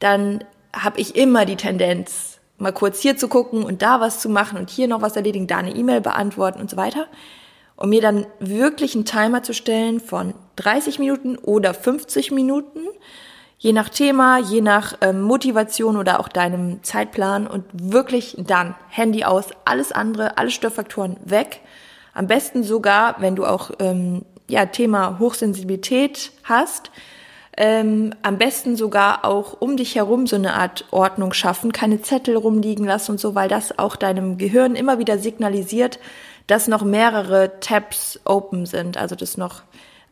dann 0.00 0.42
habe 0.72 1.00
ich 1.00 1.14
immer 1.16 1.44
die 1.44 1.56
Tendenz, 1.56 2.31
mal 2.62 2.72
kurz 2.72 3.00
hier 3.00 3.16
zu 3.16 3.28
gucken 3.28 3.64
und 3.64 3.82
da 3.82 4.00
was 4.00 4.20
zu 4.20 4.28
machen 4.28 4.58
und 4.58 4.70
hier 4.70 4.88
noch 4.88 5.02
was 5.02 5.16
erledigen, 5.16 5.46
da 5.46 5.58
eine 5.58 5.74
E-Mail 5.74 6.00
beantworten 6.00 6.60
und 6.60 6.70
so 6.70 6.76
weiter. 6.76 7.06
Und 7.76 7.90
mir 7.90 8.00
dann 8.00 8.26
wirklich 8.38 8.94
einen 8.94 9.04
Timer 9.04 9.42
zu 9.42 9.52
stellen 9.52 10.00
von 10.00 10.34
30 10.56 10.98
Minuten 10.98 11.36
oder 11.36 11.74
50 11.74 12.30
Minuten, 12.30 12.80
je 13.58 13.72
nach 13.72 13.88
Thema, 13.88 14.38
je 14.38 14.60
nach 14.60 14.96
ähm, 15.00 15.22
Motivation 15.22 15.96
oder 15.96 16.20
auch 16.20 16.28
deinem 16.28 16.82
Zeitplan 16.82 17.46
und 17.46 17.64
wirklich 17.72 18.36
dann 18.38 18.76
Handy 18.88 19.24
aus, 19.24 19.46
alles 19.64 19.90
andere, 19.90 20.38
alle 20.38 20.50
Störfaktoren 20.50 21.16
weg. 21.24 21.60
Am 22.14 22.26
besten 22.26 22.62
sogar, 22.62 23.16
wenn 23.20 23.34
du 23.34 23.44
auch 23.44 23.70
ähm, 23.80 24.24
ja 24.48 24.66
Thema 24.66 25.18
Hochsensibilität 25.18 26.30
hast, 26.44 26.90
ähm, 27.56 28.14
am 28.22 28.38
besten 28.38 28.76
sogar 28.76 29.24
auch 29.24 29.60
um 29.60 29.76
dich 29.76 29.94
herum 29.94 30.26
so 30.26 30.36
eine 30.36 30.54
Art 30.54 30.86
Ordnung 30.90 31.32
schaffen, 31.32 31.72
keine 31.72 32.00
Zettel 32.00 32.36
rumliegen 32.36 32.86
lassen 32.86 33.12
und 33.12 33.20
so, 33.20 33.34
weil 33.34 33.48
das 33.48 33.78
auch 33.78 33.96
deinem 33.96 34.38
Gehirn 34.38 34.74
immer 34.74 34.98
wieder 34.98 35.18
signalisiert, 35.18 35.98
dass 36.46 36.68
noch 36.68 36.82
mehrere 36.82 37.60
Tabs 37.60 38.20
open 38.24 38.66
sind, 38.66 38.96
also 38.96 39.14
dass 39.14 39.36
noch 39.36 39.62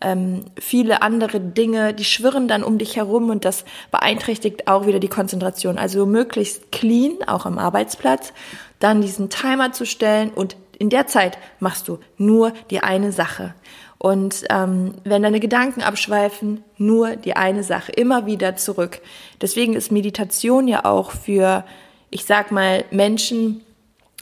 ähm, 0.03 0.45
viele 0.59 1.03
andere 1.03 1.41
Dinge, 1.41 1.95
die 1.95 2.05
schwirren 2.05 2.49
dann 2.49 2.63
um 2.63 2.79
dich 2.79 2.97
herum 2.97 3.31
und 3.31 3.45
das 3.45 3.65
beeinträchtigt 3.91 4.67
auch 4.67 4.87
wieder 4.87 4.99
die 4.99 5.09
Konzentration. 5.09 5.79
Also 5.79 6.07
möglichst 6.07 6.73
clean, 6.73 7.19
auch 7.27 7.47
am 7.47 7.59
Arbeitsplatz, 7.59 8.33
dann 8.79 9.03
diesen 9.03 9.31
Timer 9.31 9.73
zu 9.73 9.85
stellen 9.85 10.31
und 10.31 10.57
in 10.79 10.89
der 10.89 11.07
Zeit 11.07 11.37
machst 11.59 11.89
du 11.89 11.99
nur 12.17 12.53
die 12.71 12.81
eine 12.81 13.13
Sache. 13.13 13.55
Und 14.02 14.45
ähm, 14.49 14.95
wenn 15.04 15.23
deine 15.23 15.40
Gedanken 15.40 15.83
abschweifen, 15.83 16.64
nur 16.78 17.16
die 17.16 17.37
eine 17.37 17.62
Sache, 17.62 17.92
immer 17.92 18.25
wieder 18.25 18.57
zurück. 18.57 19.02
Deswegen 19.42 19.75
ist 19.75 19.92
Meditation 19.92 20.66
ja 20.69 20.87
auch 20.87 21.11
für, 21.11 21.66
ich 22.09 22.25
sag 22.25 22.50
mal, 22.50 22.85
Menschen 22.90 23.61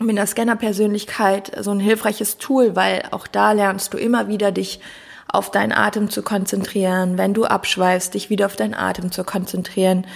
mit 0.00 0.18
einer 0.18 0.26
Scanner-Persönlichkeit 0.26 1.52
so 1.60 1.70
ein 1.70 1.78
hilfreiches 1.78 2.38
Tool, 2.38 2.74
weil 2.74 3.04
auch 3.12 3.28
da 3.28 3.52
lernst 3.52 3.94
du 3.94 3.98
immer 3.98 4.26
wieder 4.26 4.50
dich 4.50 4.80
auf 5.28 5.52
deinen 5.52 5.70
Atem 5.70 6.10
zu 6.10 6.22
konzentrieren, 6.22 7.16
wenn 7.16 7.32
du 7.32 7.44
abschweifst, 7.44 8.14
dich 8.14 8.30
wieder 8.30 8.46
auf 8.46 8.56
deinen 8.56 8.74
Atem 8.74 9.12
zu 9.12 9.22
konzentrieren. 9.22 10.08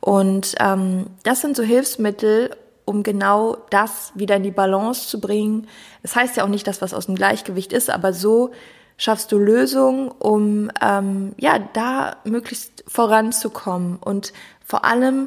Und 0.00 0.54
ähm, 0.58 1.08
das 1.22 1.42
sind 1.42 1.54
so 1.54 1.62
Hilfsmittel, 1.62 2.56
um 2.86 3.02
genau 3.02 3.58
das 3.68 4.12
wieder 4.14 4.36
in 4.36 4.42
die 4.42 4.50
Balance 4.50 5.06
zu 5.06 5.20
bringen. 5.20 5.68
Das 6.00 6.16
heißt 6.16 6.38
ja 6.38 6.44
auch 6.44 6.48
nicht, 6.48 6.66
dass 6.66 6.80
was 6.80 6.94
aus 6.94 7.04
dem 7.04 7.14
Gleichgewicht 7.14 7.74
ist, 7.74 7.90
aber 7.90 8.14
so 8.14 8.52
schaffst 9.02 9.32
du 9.32 9.38
Lösungen, 9.38 10.12
um 10.12 10.70
ähm, 10.80 11.34
ja 11.36 11.58
da 11.58 12.18
möglichst 12.22 12.84
voranzukommen 12.86 13.96
und 13.96 14.32
vor 14.64 14.84
allem 14.84 15.26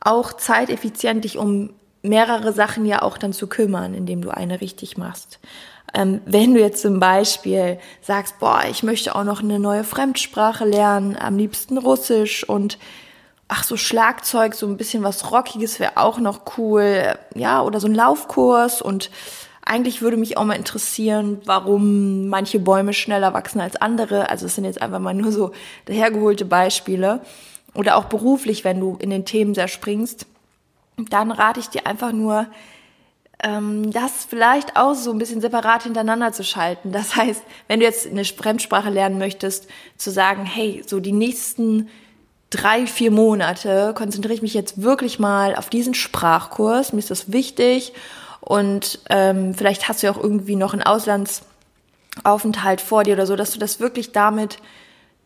auch 0.00 0.34
zeiteffizient 0.34 1.24
dich 1.24 1.38
um 1.38 1.70
mehrere 2.02 2.52
Sachen 2.52 2.84
ja 2.84 3.00
auch 3.00 3.16
dann 3.16 3.32
zu 3.32 3.46
kümmern, 3.46 3.94
indem 3.94 4.20
du 4.20 4.28
eine 4.28 4.60
richtig 4.60 4.98
machst. 4.98 5.38
Ähm, 5.94 6.20
wenn 6.26 6.52
du 6.52 6.60
jetzt 6.60 6.82
zum 6.82 7.00
Beispiel 7.00 7.78
sagst, 8.02 8.40
boah, 8.40 8.64
ich 8.70 8.82
möchte 8.82 9.14
auch 9.14 9.24
noch 9.24 9.42
eine 9.42 9.58
neue 9.58 9.84
Fremdsprache 9.84 10.66
lernen, 10.66 11.16
am 11.18 11.38
liebsten 11.38 11.78
Russisch 11.78 12.46
und 12.46 12.76
ach 13.48 13.64
so 13.64 13.78
Schlagzeug, 13.78 14.52
so 14.52 14.66
ein 14.66 14.76
bisschen 14.76 15.02
was 15.02 15.32
Rockiges 15.32 15.80
wäre 15.80 15.96
auch 15.96 16.18
noch 16.18 16.58
cool, 16.58 17.16
ja, 17.34 17.62
oder 17.62 17.80
so 17.80 17.86
ein 17.86 17.94
Laufkurs 17.94 18.82
und 18.82 19.10
eigentlich 19.64 20.02
würde 20.02 20.16
mich 20.16 20.36
auch 20.36 20.44
mal 20.44 20.54
interessieren, 20.54 21.40
warum 21.44 22.28
manche 22.28 22.58
Bäume 22.58 22.92
schneller 22.92 23.32
wachsen 23.32 23.60
als 23.60 23.76
andere. 23.76 24.28
Also 24.28 24.46
es 24.46 24.54
sind 24.54 24.64
jetzt 24.64 24.82
einfach 24.82 24.98
mal 24.98 25.14
nur 25.14 25.32
so 25.32 25.52
dahergeholte 25.86 26.44
Beispiele. 26.44 27.20
Oder 27.74 27.96
auch 27.96 28.04
beruflich, 28.04 28.64
wenn 28.64 28.78
du 28.78 28.96
in 29.00 29.10
den 29.10 29.24
Themen 29.24 29.54
sehr 29.54 29.68
springst, 29.68 30.26
dann 30.96 31.32
rate 31.32 31.60
ich 31.60 31.68
dir 31.68 31.86
einfach 31.86 32.12
nur, 32.12 32.46
ähm, 33.42 33.90
das 33.90 34.24
vielleicht 34.28 34.76
auch 34.76 34.94
so 34.94 35.10
ein 35.10 35.18
bisschen 35.18 35.40
separat 35.40 35.82
hintereinander 35.82 36.32
zu 36.32 36.44
schalten. 36.44 36.92
Das 36.92 37.16
heißt, 37.16 37.42
wenn 37.66 37.80
du 37.80 37.86
jetzt 37.86 38.06
eine 38.06 38.24
Fremdsprache 38.24 38.90
lernen 38.90 39.18
möchtest, 39.18 39.66
zu 39.96 40.10
sagen, 40.10 40.44
hey, 40.44 40.82
so 40.86 41.00
die 41.00 41.12
nächsten 41.12 41.88
drei, 42.50 42.86
vier 42.86 43.10
Monate 43.10 43.92
konzentriere 43.96 44.34
ich 44.34 44.42
mich 44.42 44.54
jetzt 44.54 44.82
wirklich 44.82 45.18
mal 45.18 45.56
auf 45.56 45.68
diesen 45.68 45.94
Sprachkurs. 45.94 46.92
Mir 46.92 47.00
ist 47.00 47.10
das 47.10 47.32
wichtig. 47.32 47.92
Und 48.44 49.00
ähm, 49.08 49.54
vielleicht 49.54 49.88
hast 49.88 50.02
du 50.02 50.06
ja 50.06 50.12
auch 50.12 50.22
irgendwie 50.22 50.56
noch 50.56 50.74
einen 50.74 50.82
Auslandsaufenthalt 50.82 52.82
vor 52.82 53.04
dir 53.04 53.14
oder 53.14 53.26
so, 53.26 53.36
dass 53.36 53.52
du 53.52 53.58
das 53.58 53.80
wirklich 53.80 54.12
damit 54.12 54.58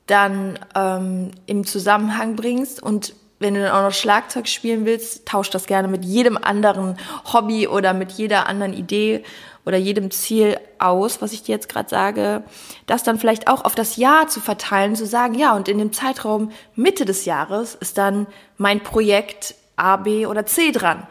dann 0.06 0.56
ähm, 0.76 1.32
im 1.46 1.66
Zusammenhang 1.66 2.36
bringst 2.36 2.80
und 2.82 3.14
wenn 3.40 3.54
du 3.54 3.62
dann 3.62 3.73
auch 3.73 3.82
noch 3.82 3.93
Schlagzeug 3.93 4.49
spielen 4.49 4.84
willst, 4.84 5.26
tausch 5.26 5.50
das 5.50 5.66
gerne 5.66 5.88
mit 5.88 6.04
jedem 6.04 6.36
anderen 6.36 6.97
Hobby 7.32 7.69
oder 7.69 7.93
mit 7.93 8.12
jeder 8.12 8.49
anderen 8.49 8.73
Idee 8.73 9.23
oder 9.64 9.76
jedem 9.76 10.10
Ziel 10.10 10.58
aus, 10.78 11.23
was 11.23 11.32
ich 11.32 11.43
dir 11.43 11.52
jetzt 11.52 11.69
gerade 11.69 11.88
sage, 11.88 12.43
das 12.86 13.04
dann 13.04 13.19
vielleicht 13.19 13.49
auch 13.49 13.64
auf 13.64 13.75
das 13.75 13.97
Jahr 13.97 14.28
zu 14.28 14.40
verteilen, 14.40 14.97
zu 14.97 15.06
sagen, 15.06 15.34
ja, 15.34 15.54
und 15.54 15.69
in 15.69 15.78
dem 15.78 15.93
Zeitraum 15.93 16.50
Mitte 16.75 17.04
des 17.04 17.26
Jahres 17.26 17.76
ist 17.76 17.99
dann 17.99 18.26
mein 18.56 18.82
Projekt 18.82 19.54
A, 19.76 19.97
B 19.97 20.26
oder 20.26 20.47
C 20.47 20.73
dran. 20.73 21.06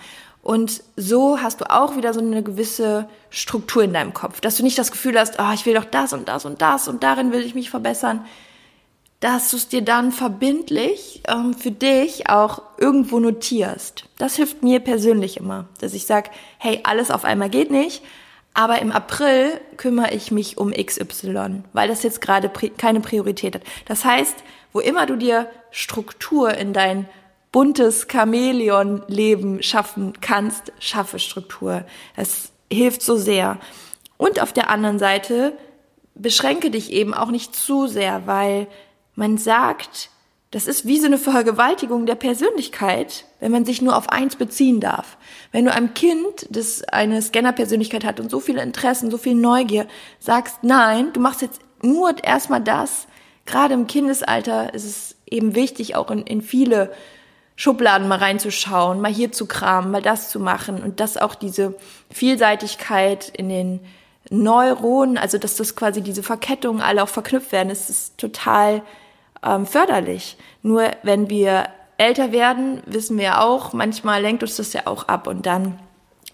Und 0.48 0.82
so 0.96 1.42
hast 1.42 1.60
du 1.60 1.70
auch 1.70 1.98
wieder 1.98 2.14
so 2.14 2.22
eine 2.22 2.42
gewisse 2.42 3.10
Struktur 3.30 3.84
in 3.84 3.92
deinem 3.92 4.14
Kopf, 4.14 4.40
dass 4.40 4.56
du 4.56 4.64
nicht 4.64 4.78
das 4.78 4.92
Gefühl 4.92 5.20
hast, 5.20 5.40
oh, 5.40 5.52
ich 5.54 5.66
will 5.66 5.74
doch 5.74 5.84
das 5.84 6.14
und 6.14 6.30
das 6.30 6.46
und 6.46 6.62
das 6.62 6.88
und 6.88 7.04
darin 7.04 7.34
will 7.34 7.42
ich 7.42 7.54
mich 7.54 7.70
verbessern, 7.70 8.24
dass 9.20 9.52
du 9.52 9.58
es 9.58 9.68
dir 9.68 9.82
dann 9.82 10.14
verbindlich 10.14 11.22
ähm, 11.28 11.54
für 11.54 11.72
dich 11.72 12.30
auch 12.30 12.62
irgendwo 12.78 13.20
notierst. 13.20 14.06
Das 14.20 14.38
hilft 14.38 14.64
mir 14.64 14.80
persönlich 14.80 15.36
immer, 15.36 15.66
dass 15.82 15.94
ich 15.94 16.06
sage, 16.06 16.30
hey, 16.60 16.80
alles 16.84 17.12
auf 17.12 17.26
einmal 17.26 17.50
geht 17.50 17.70
nicht, 17.70 18.02
aber 18.54 18.80
im 18.80 18.94
April 18.94 19.60
kümmere 19.76 20.14
ich 20.14 20.32
mich 20.32 20.58
um 20.58 20.72
XY, 20.72 21.64
weil 21.74 21.90
das 21.90 22.04
jetzt 22.04 22.22
gerade 22.22 22.50
keine 22.78 23.02
Priorität 23.02 23.56
hat. 23.56 23.64
Das 23.86 24.06
heißt, 24.06 24.36
wo 24.72 24.80
immer 24.80 25.08
du 25.08 25.18
dir 25.18 25.50
Struktur 25.72 26.54
in 26.54 26.72
dein 26.72 27.06
buntes 27.52 28.08
Chamäleon-Leben 28.12 29.64
schaffen 29.64 30.14
kannst, 30.22 30.72
schaffe 30.80 31.20
Struktur. 31.20 31.86
Das 32.16 32.52
hilft 32.72 33.02
so 33.02 33.16
sehr. 33.16 33.60
Und 34.18 34.42
auf 34.42 34.54
der 34.54 34.70
anderen 34.70 35.00
Seite 35.00 35.58
beschränke 36.16 36.72
dich 36.72 36.92
eben 36.92 37.14
auch 37.14 37.30
nicht 37.30 37.56
zu 37.56 37.88
sehr, 37.88 38.26
weil 38.26 38.68
man 39.16 39.38
sagt, 39.38 40.10
das 40.52 40.68
ist 40.68 40.86
wie 40.86 41.00
so 41.00 41.08
eine 41.08 41.18
Vergewaltigung 41.18 42.06
der 42.06 42.16
Persönlichkeit, 42.16 43.26
wenn 43.40 43.52
man 43.52 43.66
sich 43.66 43.82
nur 43.82 43.98
auf 43.98 44.10
eins 44.10 44.38
beziehen 44.38 44.80
darf. 44.80 45.18
Wenn 45.52 45.66
du 45.66 45.74
einem 45.74 45.94
Kind, 45.94 46.48
das 46.50 46.84
eine 46.86 47.22
Scanner-Persönlichkeit 47.22 48.06
hat 48.06 48.20
und 48.20 48.32
so 48.32 48.40
viele 48.40 48.62
Interessen, 48.62 49.12
so 49.12 49.18
viel 49.18 49.36
Neugier, 49.36 49.88
sagst, 50.20 50.60
nein, 50.64 51.12
du 51.12 51.20
machst 51.20 51.42
jetzt 51.42 51.60
nur 51.82 52.24
erstmal 52.24 52.62
das, 52.62 53.08
gerade 53.46 53.74
im 53.74 53.88
Kindesalter 53.88 54.74
ist 54.74 54.86
es 54.86 55.16
eben 55.30 55.54
wichtig, 55.54 55.96
auch 55.96 56.12
in, 56.12 56.24
in 56.24 56.42
viele 56.42 56.92
Schubladen 57.58 58.08
mal 58.08 58.20
reinzuschauen, 58.20 59.02
mal 59.02 59.12
hier 59.12 59.32
zu 59.32 59.48
kramen, 59.48 59.92
mal 59.92 60.02
das 60.02 60.30
zu 60.30 60.40
machen 60.40 60.82
und 60.82 61.00
dass 61.00 61.18
auch 61.18 61.36
diese 61.36 61.76
Vielseitigkeit 62.12 63.30
in 63.30 63.50
den 63.50 63.80
Neuronen, 64.30 65.18
also 65.18 65.40
dass 65.40 65.56
das 65.56 65.76
quasi 65.76 66.02
diese 66.02 66.22
Verkettungen 66.22 66.82
alle 66.82 67.02
auch 67.02 67.10
verknüpft 67.10 67.52
werden, 67.52 67.72
ist, 67.72 67.90
ist 67.90 68.18
total 68.20 68.84
ähm, 69.44 69.66
förderlich. 69.66 70.38
Nur 70.62 70.92
wenn 71.02 71.32
wir 71.32 71.70
älter 71.98 72.32
werden, 72.32 72.84
wissen 72.86 73.18
wir 73.18 73.42
auch, 73.42 73.74
manchmal 73.74 74.22
lenkt 74.22 74.44
uns 74.44 74.58
das 74.58 74.74
ja 74.74 74.82
auch 74.86 75.08
ab 75.08 75.26
und 75.26 75.48
dann 75.48 75.80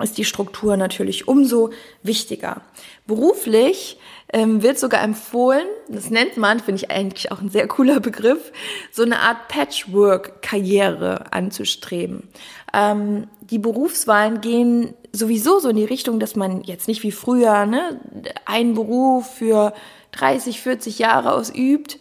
ist 0.04 0.18
die 0.18 0.26
Struktur 0.26 0.78
natürlich 0.78 1.28
umso 1.28 1.72
wichtiger. 2.04 2.62
Beruflich 3.08 3.98
ähm, 4.32 4.64
wird 4.64 4.80
sogar 4.80 5.04
empfohlen, 5.04 5.66
das 5.88 6.10
nennt 6.10 6.38
man, 6.38 6.60
finde 6.60 6.84
ich 6.84 6.92
eigentlich 6.92 7.32
auch 7.32 7.42
ein 7.42 7.50
sehr 7.50 7.68
cooler 7.68 8.00
Begriff, 8.00 8.52
so 8.92 9.04
eine 9.04 9.20
Art 9.20 9.48
Patchwork-Karriere 9.48 11.32
anzustreben. 11.32 12.30
Ähm, 12.74 13.28
die 13.42 13.60
Berufswahlen 13.60 14.42
gehen 14.42 14.94
sowieso 15.12 15.60
so 15.60 15.70
in 15.70 15.76
die 15.76 15.86
Richtung, 15.86 16.20
dass 16.20 16.36
man 16.36 16.64
jetzt 16.64 16.88
nicht 16.88 17.04
wie 17.04 17.12
früher 17.12 17.66
ne, 17.66 18.00
einen 18.46 18.74
Beruf 18.74 19.36
für 19.36 19.74
30, 20.12 20.62
40 20.62 21.00
Jahre 21.00 21.34
ausübt, 21.34 22.00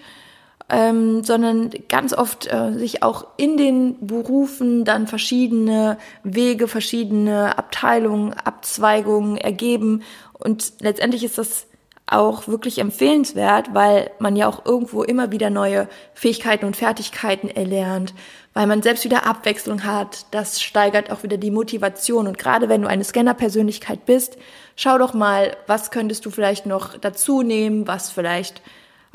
ähm, 0.72 1.22
sondern 1.22 1.70
ganz 1.90 2.14
oft 2.14 2.50
äh, 2.50 2.72
sich 2.72 3.02
auch 3.02 3.26
in 3.36 3.58
den 3.58 4.06
Berufen 4.06 4.86
dann 4.86 5.06
verschiedene 5.06 5.98
Wege, 6.24 6.66
verschiedene 6.66 7.58
Abteilungen, 7.58 8.32
Abzweigungen 8.32 9.36
ergeben. 9.36 10.02
Und 10.32 10.72
letztendlich 10.80 11.24
ist 11.24 11.36
das 11.36 11.66
auch 12.06 12.48
wirklich 12.48 12.78
empfehlenswert, 12.78 13.74
weil 13.74 14.10
man 14.18 14.34
ja 14.34 14.48
auch 14.48 14.64
irgendwo 14.64 15.02
immer 15.02 15.30
wieder 15.30 15.50
neue 15.50 15.88
Fähigkeiten 16.14 16.64
und 16.64 16.76
Fertigkeiten 16.76 17.48
erlernt, 17.48 18.14
weil 18.54 18.66
man 18.66 18.82
selbst 18.82 19.04
wieder 19.04 19.26
Abwechslung 19.26 19.84
hat. 19.84 20.24
Das 20.30 20.62
steigert 20.62 21.10
auch 21.10 21.22
wieder 21.22 21.36
die 21.36 21.50
Motivation. 21.50 22.26
Und 22.26 22.38
gerade 22.38 22.70
wenn 22.70 22.80
du 22.80 22.88
eine 22.88 23.04
Scanner-Persönlichkeit 23.04 24.06
bist, 24.06 24.38
schau 24.76 24.96
doch 24.96 25.12
mal, 25.12 25.54
was 25.66 25.90
könntest 25.90 26.24
du 26.24 26.30
vielleicht 26.30 26.64
noch 26.64 26.96
dazu 26.96 27.42
nehmen, 27.42 27.86
was 27.86 28.10
vielleicht 28.10 28.62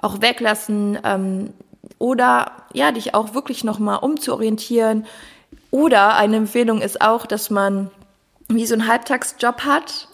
auch 0.02 0.22
weglassen 0.22 0.98
ähm, 1.04 1.54
oder 2.00 2.52
ja, 2.74 2.92
dich 2.92 3.14
auch 3.14 3.34
wirklich 3.34 3.64
nochmal 3.64 4.00
umzuorientieren. 4.00 5.06
Oder 5.72 6.16
eine 6.16 6.38
Empfehlung 6.38 6.82
ist 6.82 7.02
auch, 7.02 7.26
dass 7.26 7.50
man 7.50 7.92
wie 8.48 8.66
so 8.66 8.76
einen 8.76 8.88
Halbtagsjob 8.88 9.62
hat 9.62 10.08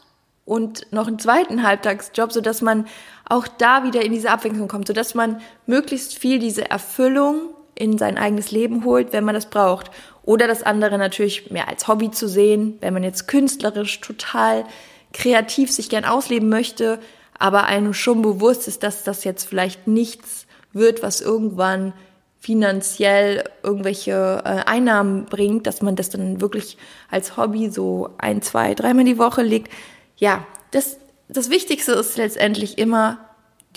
und 0.46 0.91
noch 0.91 1.08
einen 1.08 1.19
zweiten 1.19 1.63
Halbtagsjob, 1.63 2.32
so 2.32 2.41
dass 2.41 2.62
man 2.62 2.88
auch 3.30 3.48
da 3.48 3.84
wieder 3.84 4.04
in 4.04 4.12
diese 4.12 4.32
Abwechslung 4.32 4.67
kommt, 4.67 4.88
so 4.88 4.93
dass 4.93 5.15
man 5.15 5.41
möglichst 5.65 6.17
viel 6.17 6.39
diese 6.39 6.69
Erfüllung 6.69 7.50
in 7.76 7.98
sein 7.98 8.17
eigenes 8.17 8.52
Leben 8.52 8.84
holt, 8.86 9.13
wenn 9.13 9.24
man 9.24 9.36
das 9.36 9.50
braucht. 9.50 9.89
Oder 10.24 10.48
das 10.48 10.63
andere 10.63 10.98
natürlich 10.98 11.52
mehr 11.52 11.67
als 11.67 11.88
Hobby 11.88 12.12
zu 12.12 12.28
sehen, 12.28 12.78
wenn 12.82 12.93
man 12.93 13.04
jetzt 13.04 13.28
künstlerisch 13.28 14.00
total 14.00 14.65
kreativ 15.12 15.72
sich 15.72 15.89
gern 15.89 16.06
ausleben 16.06 16.50
möchte, 16.50 17.00
aber 17.39 17.65
einem 17.65 17.93
schon 17.93 18.22
bewusst 18.22 18.67
ist, 18.67 18.84
dass 18.84 19.04
das 19.04 19.24
jetzt 19.24 19.46
vielleicht 19.46 19.88
nichts 19.88 20.46
wird, 20.72 21.04
was 21.04 21.22
irgendwann 21.22 21.93
finanziell 22.39 23.43
irgendwelche 23.63 24.41
äh, 24.43 24.69
Einnahmen 24.69 25.26
bringt, 25.26 25.65
dass 25.65 25.82
man 25.82 25.96
das 25.96 26.10
dann 26.10 26.41
wirklich 26.41 26.78
als 27.10 27.38
Hobby 27.38 27.69
so 27.69 28.10
ein, 28.17 28.41
zwei, 28.41 28.74
dreimal 28.74 29.06
die 29.06 29.17
Woche 29.17 29.43
legt. 29.43 29.72
Ja, 30.17 30.46
das, 30.72 30.98
das 31.30 31.50
Wichtigste 31.50 31.93
ist 31.93 32.17
letztendlich 32.17 32.78
immer, 32.78 33.19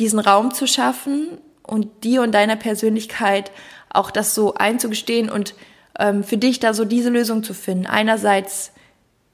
diesen 0.00 0.18
Raum 0.18 0.52
zu 0.52 0.66
schaffen 0.66 1.38
und 1.62 2.04
dir 2.04 2.22
und 2.22 2.32
deiner 2.32 2.56
Persönlichkeit 2.56 3.50
auch 3.88 4.10
das 4.10 4.34
so 4.34 4.54
einzugestehen 4.54 5.30
und 5.30 5.54
ähm, 5.98 6.24
für 6.24 6.36
dich 6.36 6.60
da 6.60 6.74
so 6.74 6.84
diese 6.84 7.10
Lösung 7.10 7.42
zu 7.42 7.54
finden. 7.54 7.86
Einerseits 7.86 8.72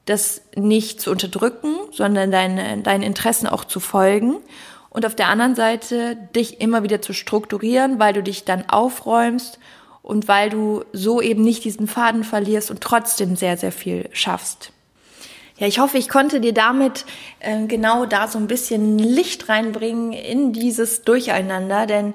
das 0.05 0.41
nicht 0.55 1.01
zu 1.01 1.11
unterdrücken, 1.11 1.75
sondern 1.91 2.31
deine, 2.31 2.79
deinen 2.79 3.03
Interessen 3.03 3.47
auch 3.47 3.63
zu 3.63 3.79
folgen. 3.79 4.35
Und 4.89 5.05
auf 5.05 5.15
der 5.15 5.29
anderen 5.29 5.55
Seite 5.55 6.15
dich 6.35 6.61
immer 6.61 6.83
wieder 6.83 7.01
zu 7.01 7.13
strukturieren, 7.13 7.99
weil 7.99 8.13
du 8.13 8.21
dich 8.21 8.45
dann 8.45 8.69
aufräumst 8.69 9.59
und 10.03 10.27
weil 10.27 10.49
du 10.49 10.83
so 10.91 11.21
eben 11.21 11.43
nicht 11.43 11.63
diesen 11.63 11.87
Faden 11.87 12.23
verlierst 12.23 12.69
und 12.69 12.81
trotzdem 12.81 13.35
sehr, 13.35 13.57
sehr 13.57 13.71
viel 13.71 14.09
schaffst. 14.11 14.71
Ja, 15.57 15.67
ich 15.67 15.79
hoffe, 15.79 15.97
ich 15.97 16.09
konnte 16.09 16.41
dir 16.41 16.53
damit 16.53 17.05
äh, 17.39 17.65
genau 17.67 18.05
da 18.05 18.27
so 18.27 18.37
ein 18.37 18.47
bisschen 18.47 18.99
Licht 18.99 19.49
reinbringen 19.49 20.11
in 20.11 20.51
dieses 20.51 21.03
Durcheinander, 21.03 21.85
denn 21.85 22.13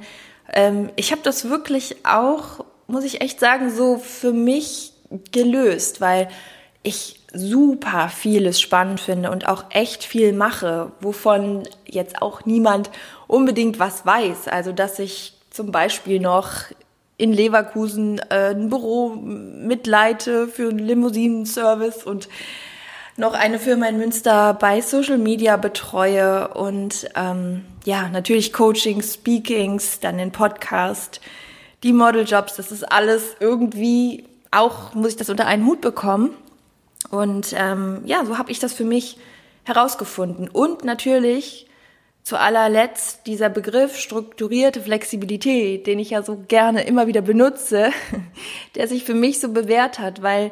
ähm, 0.53 0.91
ich 0.97 1.13
habe 1.13 1.23
das 1.23 1.49
wirklich 1.49 2.05
auch, 2.05 2.65
muss 2.87 3.05
ich 3.05 3.21
echt 3.21 3.41
sagen, 3.41 3.75
so 3.75 3.99
für 3.99 4.33
mich 4.33 4.93
gelöst, 5.33 6.01
weil 6.01 6.29
ich 6.83 7.18
super 7.33 8.09
vieles 8.09 8.61
spannend 8.61 9.01
finde 9.01 9.31
und 9.31 9.47
auch 9.47 9.67
echt 9.71 10.05
viel 10.05 10.33
mache, 10.33 10.93
wovon 11.01 11.69
jetzt 11.85 12.23
auch 12.23 12.47
niemand 12.47 12.91
unbedingt 13.27 13.79
was 13.79 14.07
weiß. 14.07 14.49
Also, 14.49 14.73
dass 14.73 14.99
ich 14.99 15.35
zum 15.51 15.71
Beispiel 15.71 16.21
noch 16.21 16.53
in 17.19 17.33
Leverkusen 17.33 18.21
äh, 18.31 18.51
ein 18.51 18.71
Büro 18.71 19.11
mitleite 19.11 20.47
für 20.47 20.71
einen 20.71 20.79
Limousinenservice 20.79 22.05
und 22.05 22.29
noch 23.17 23.35
eine 23.35 23.59
Firma 23.59 23.89
in 23.89 23.99
Münster 23.99 24.55
bei 24.55 24.81
Social 24.81 25.19
Media 25.19 25.57
betreue 25.57 26.49
und 26.55 27.09
ähm, 27.17 27.65
ja, 27.85 28.09
natürlich 28.09 28.53
Coachings, 28.53 29.15
Speakings, 29.15 29.99
dann 29.99 30.19
den 30.19 30.31
Podcast, 30.31 31.21
die 31.83 31.93
Modeljobs, 31.93 32.55
das 32.55 32.71
ist 32.71 32.91
alles 32.91 33.35
irgendwie 33.41 34.25
auch, 34.53 34.95
muss 34.95 35.11
ich 35.11 35.17
das 35.17 35.31
unter 35.31 35.47
einen 35.47 35.67
Hut 35.67 35.81
bekommen. 35.81 36.31
Und 37.11 37.55
ähm, 37.57 38.03
ja, 38.05 38.25
so 38.25 38.39
habe 38.39 38.51
ich 38.51 38.59
das 38.59 38.73
für 38.73 38.85
mich 38.85 39.19
herausgefunden. 39.65 40.49
Und 40.49 40.85
natürlich 40.85 41.69
zu 42.23 42.39
allerletzt 42.39 43.27
dieser 43.27 43.49
Begriff 43.49 43.97
strukturierte 43.97 44.83
Flexibilität, 44.83 45.87
den 45.87 45.99
ich 45.99 46.11
ja 46.11 46.23
so 46.23 46.45
gerne 46.49 46.83
immer 46.83 47.07
wieder 47.07 47.23
benutze, 47.23 47.91
der 48.75 48.87
sich 48.89 49.05
für 49.05 49.15
mich 49.15 49.41
so 49.41 49.51
bewährt 49.51 49.99
hat, 49.99 50.23
weil 50.23 50.51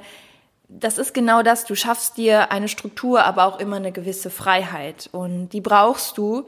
das 0.69 0.99
ist 0.99 1.15
genau 1.15 1.43
das. 1.43 1.65
Du 1.65 1.75
schaffst 1.75 2.17
dir 2.17 2.51
eine 2.51 2.69
Struktur, 2.69 3.25
aber 3.25 3.45
auch 3.45 3.61
immer 3.61 3.77
eine 3.77 3.93
gewisse 3.93 4.31
Freiheit. 4.31 5.09
Und 5.13 5.51
die 5.51 5.61
brauchst 5.61 6.19
du, 6.19 6.47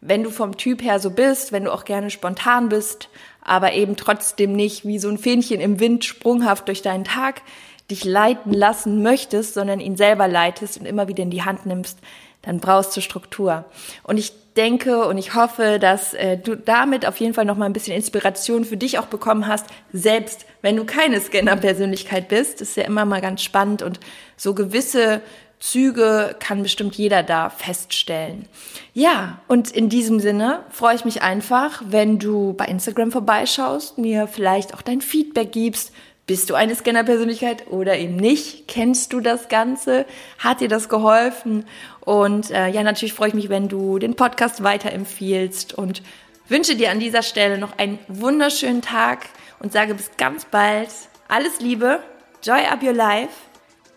wenn 0.00 0.22
du 0.22 0.30
vom 0.30 0.56
Typ 0.56 0.82
her 0.82 1.00
so 1.00 1.10
bist, 1.10 1.50
wenn 1.50 1.64
du 1.64 1.72
auch 1.72 1.84
gerne 1.84 2.10
spontan 2.10 2.68
bist, 2.68 3.08
aber 3.42 3.72
eben 3.72 3.96
trotzdem 3.96 4.52
nicht 4.52 4.86
wie 4.86 4.98
so 4.98 5.08
ein 5.08 5.18
Fähnchen 5.18 5.60
im 5.60 5.80
Wind 5.80 6.04
sprunghaft 6.04 6.68
durch 6.68 6.82
deinen 6.82 7.04
Tag 7.04 7.42
dich 7.90 8.04
leiten 8.04 8.52
lassen 8.52 9.02
möchtest, 9.02 9.54
sondern 9.54 9.80
ihn 9.80 9.96
selber 9.96 10.28
leitest 10.28 10.78
und 10.78 10.86
immer 10.86 11.08
wieder 11.08 11.22
in 11.22 11.30
die 11.30 11.44
Hand 11.44 11.66
nimmst, 11.66 11.98
dann 12.42 12.60
brauchst 12.60 12.96
du 12.96 13.00
Struktur. 13.00 13.64
Und 14.02 14.18
ich 14.18 14.32
denke 14.56 15.06
und 15.06 15.18
ich 15.18 15.34
hoffe, 15.34 15.78
dass 15.78 16.14
äh, 16.14 16.36
du 16.36 16.56
damit 16.56 17.06
auf 17.06 17.18
jeden 17.18 17.34
Fall 17.34 17.44
noch 17.44 17.56
mal 17.56 17.66
ein 17.66 17.72
bisschen 17.72 17.94
Inspiration 17.94 18.64
für 18.64 18.76
dich 18.76 18.98
auch 18.98 19.06
bekommen 19.06 19.46
hast, 19.46 19.66
selbst 19.92 20.46
wenn 20.62 20.76
du 20.76 20.84
keine 20.84 21.20
Scanner-Persönlichkeit 21.20 22.28
bist. 22.28 22.60
Das 22.60 22.70
ist 22.70 22.76
ja 22.76 22.84
immer 22.84 23.04
mal 23.04 23.20
ganz 23.20 23.42
spannend 23.42 23.82
und 23.82 24.00
so 24.36 24.54
gewisse 24.54 25.20
Züge 25.60 26.36
kann 26.38 26.62
bestimmt 26.62 26.94
jeder 26.94 27.22
da 27.22 27.50
feststellen. 27.50 28.46
Ja, 28.94 29.40
und 29.48 29.70
in 29.70 29.88
diesem 29.88 30.20
Sinne 30.20 30.64
freue 30.70 30.94
ich 30.94 31.04
mich 31.04 31.22
einfach, 31.22 31.82
wenn 31.86 32.18
du 32.18 32.52
bei 32.52 32.66
Instagram 32.66 33.10
vorbeischaust, 33.10 33.98
mir 33.98 34.28
vielleicht 34.28 34.74
auch 34.74 34.82
dein 34.82 35.00
Feedback 35.00 35.52
gibst, 35.52 35.92
bist 36.28 36.50
du 36.50 36.54
eine 36.54 36.74
Scanner-Persönlichkeit 36.74 37.68
oder 37.68 37.96
eben 37.96 38.16
nicht? 38.16 38.68
Kennst 38.68 39.14
du 39.14 39.20
das 39.20 39.48
Ganze? 39.48 40.04
Hat 40.38 40.60
dir 40.60 40.68
das 40.68 40.90
geholfen? 40.90 41.64
Und 42.02 42.50
äh, 42.50 42.68
ja, 42.68 42.82
natürlich 42.82 43.14
freue 43.14 43.28
ich 43.28 43.34
mich, 43.34 43.48
wenn 43.48 43.68
du 43.68 43.98
den 43.98 44.14
Podcast 44.14 44.62
weiterempfiehlst 44.62 45.72
und 45.72 46.02
wünsche 46.46 46.76
dir 46.76 46.90
an 46.90 47.00
dieser 47.00 47.22
Stelle 47.22 47.56
noch 47.56 47.78
einen 47.78 47.98
wunderschönen 48.08 48.82
Tag 48.82 49.30
und 49.58 49.72
sage 49.72 49.94
bis 49.94 50.10
ganz 50.18 50.44
bald. 50.44 50.90
Alles 51.28 51.60
Liebe, 51.60 52.00
Joy 52.42 52.66
Up 52.66 52.82
Your 52.82 52.92
Life, 52.92 53.32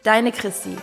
deine 0.04 0.32
Chrissy. 0.32 0.78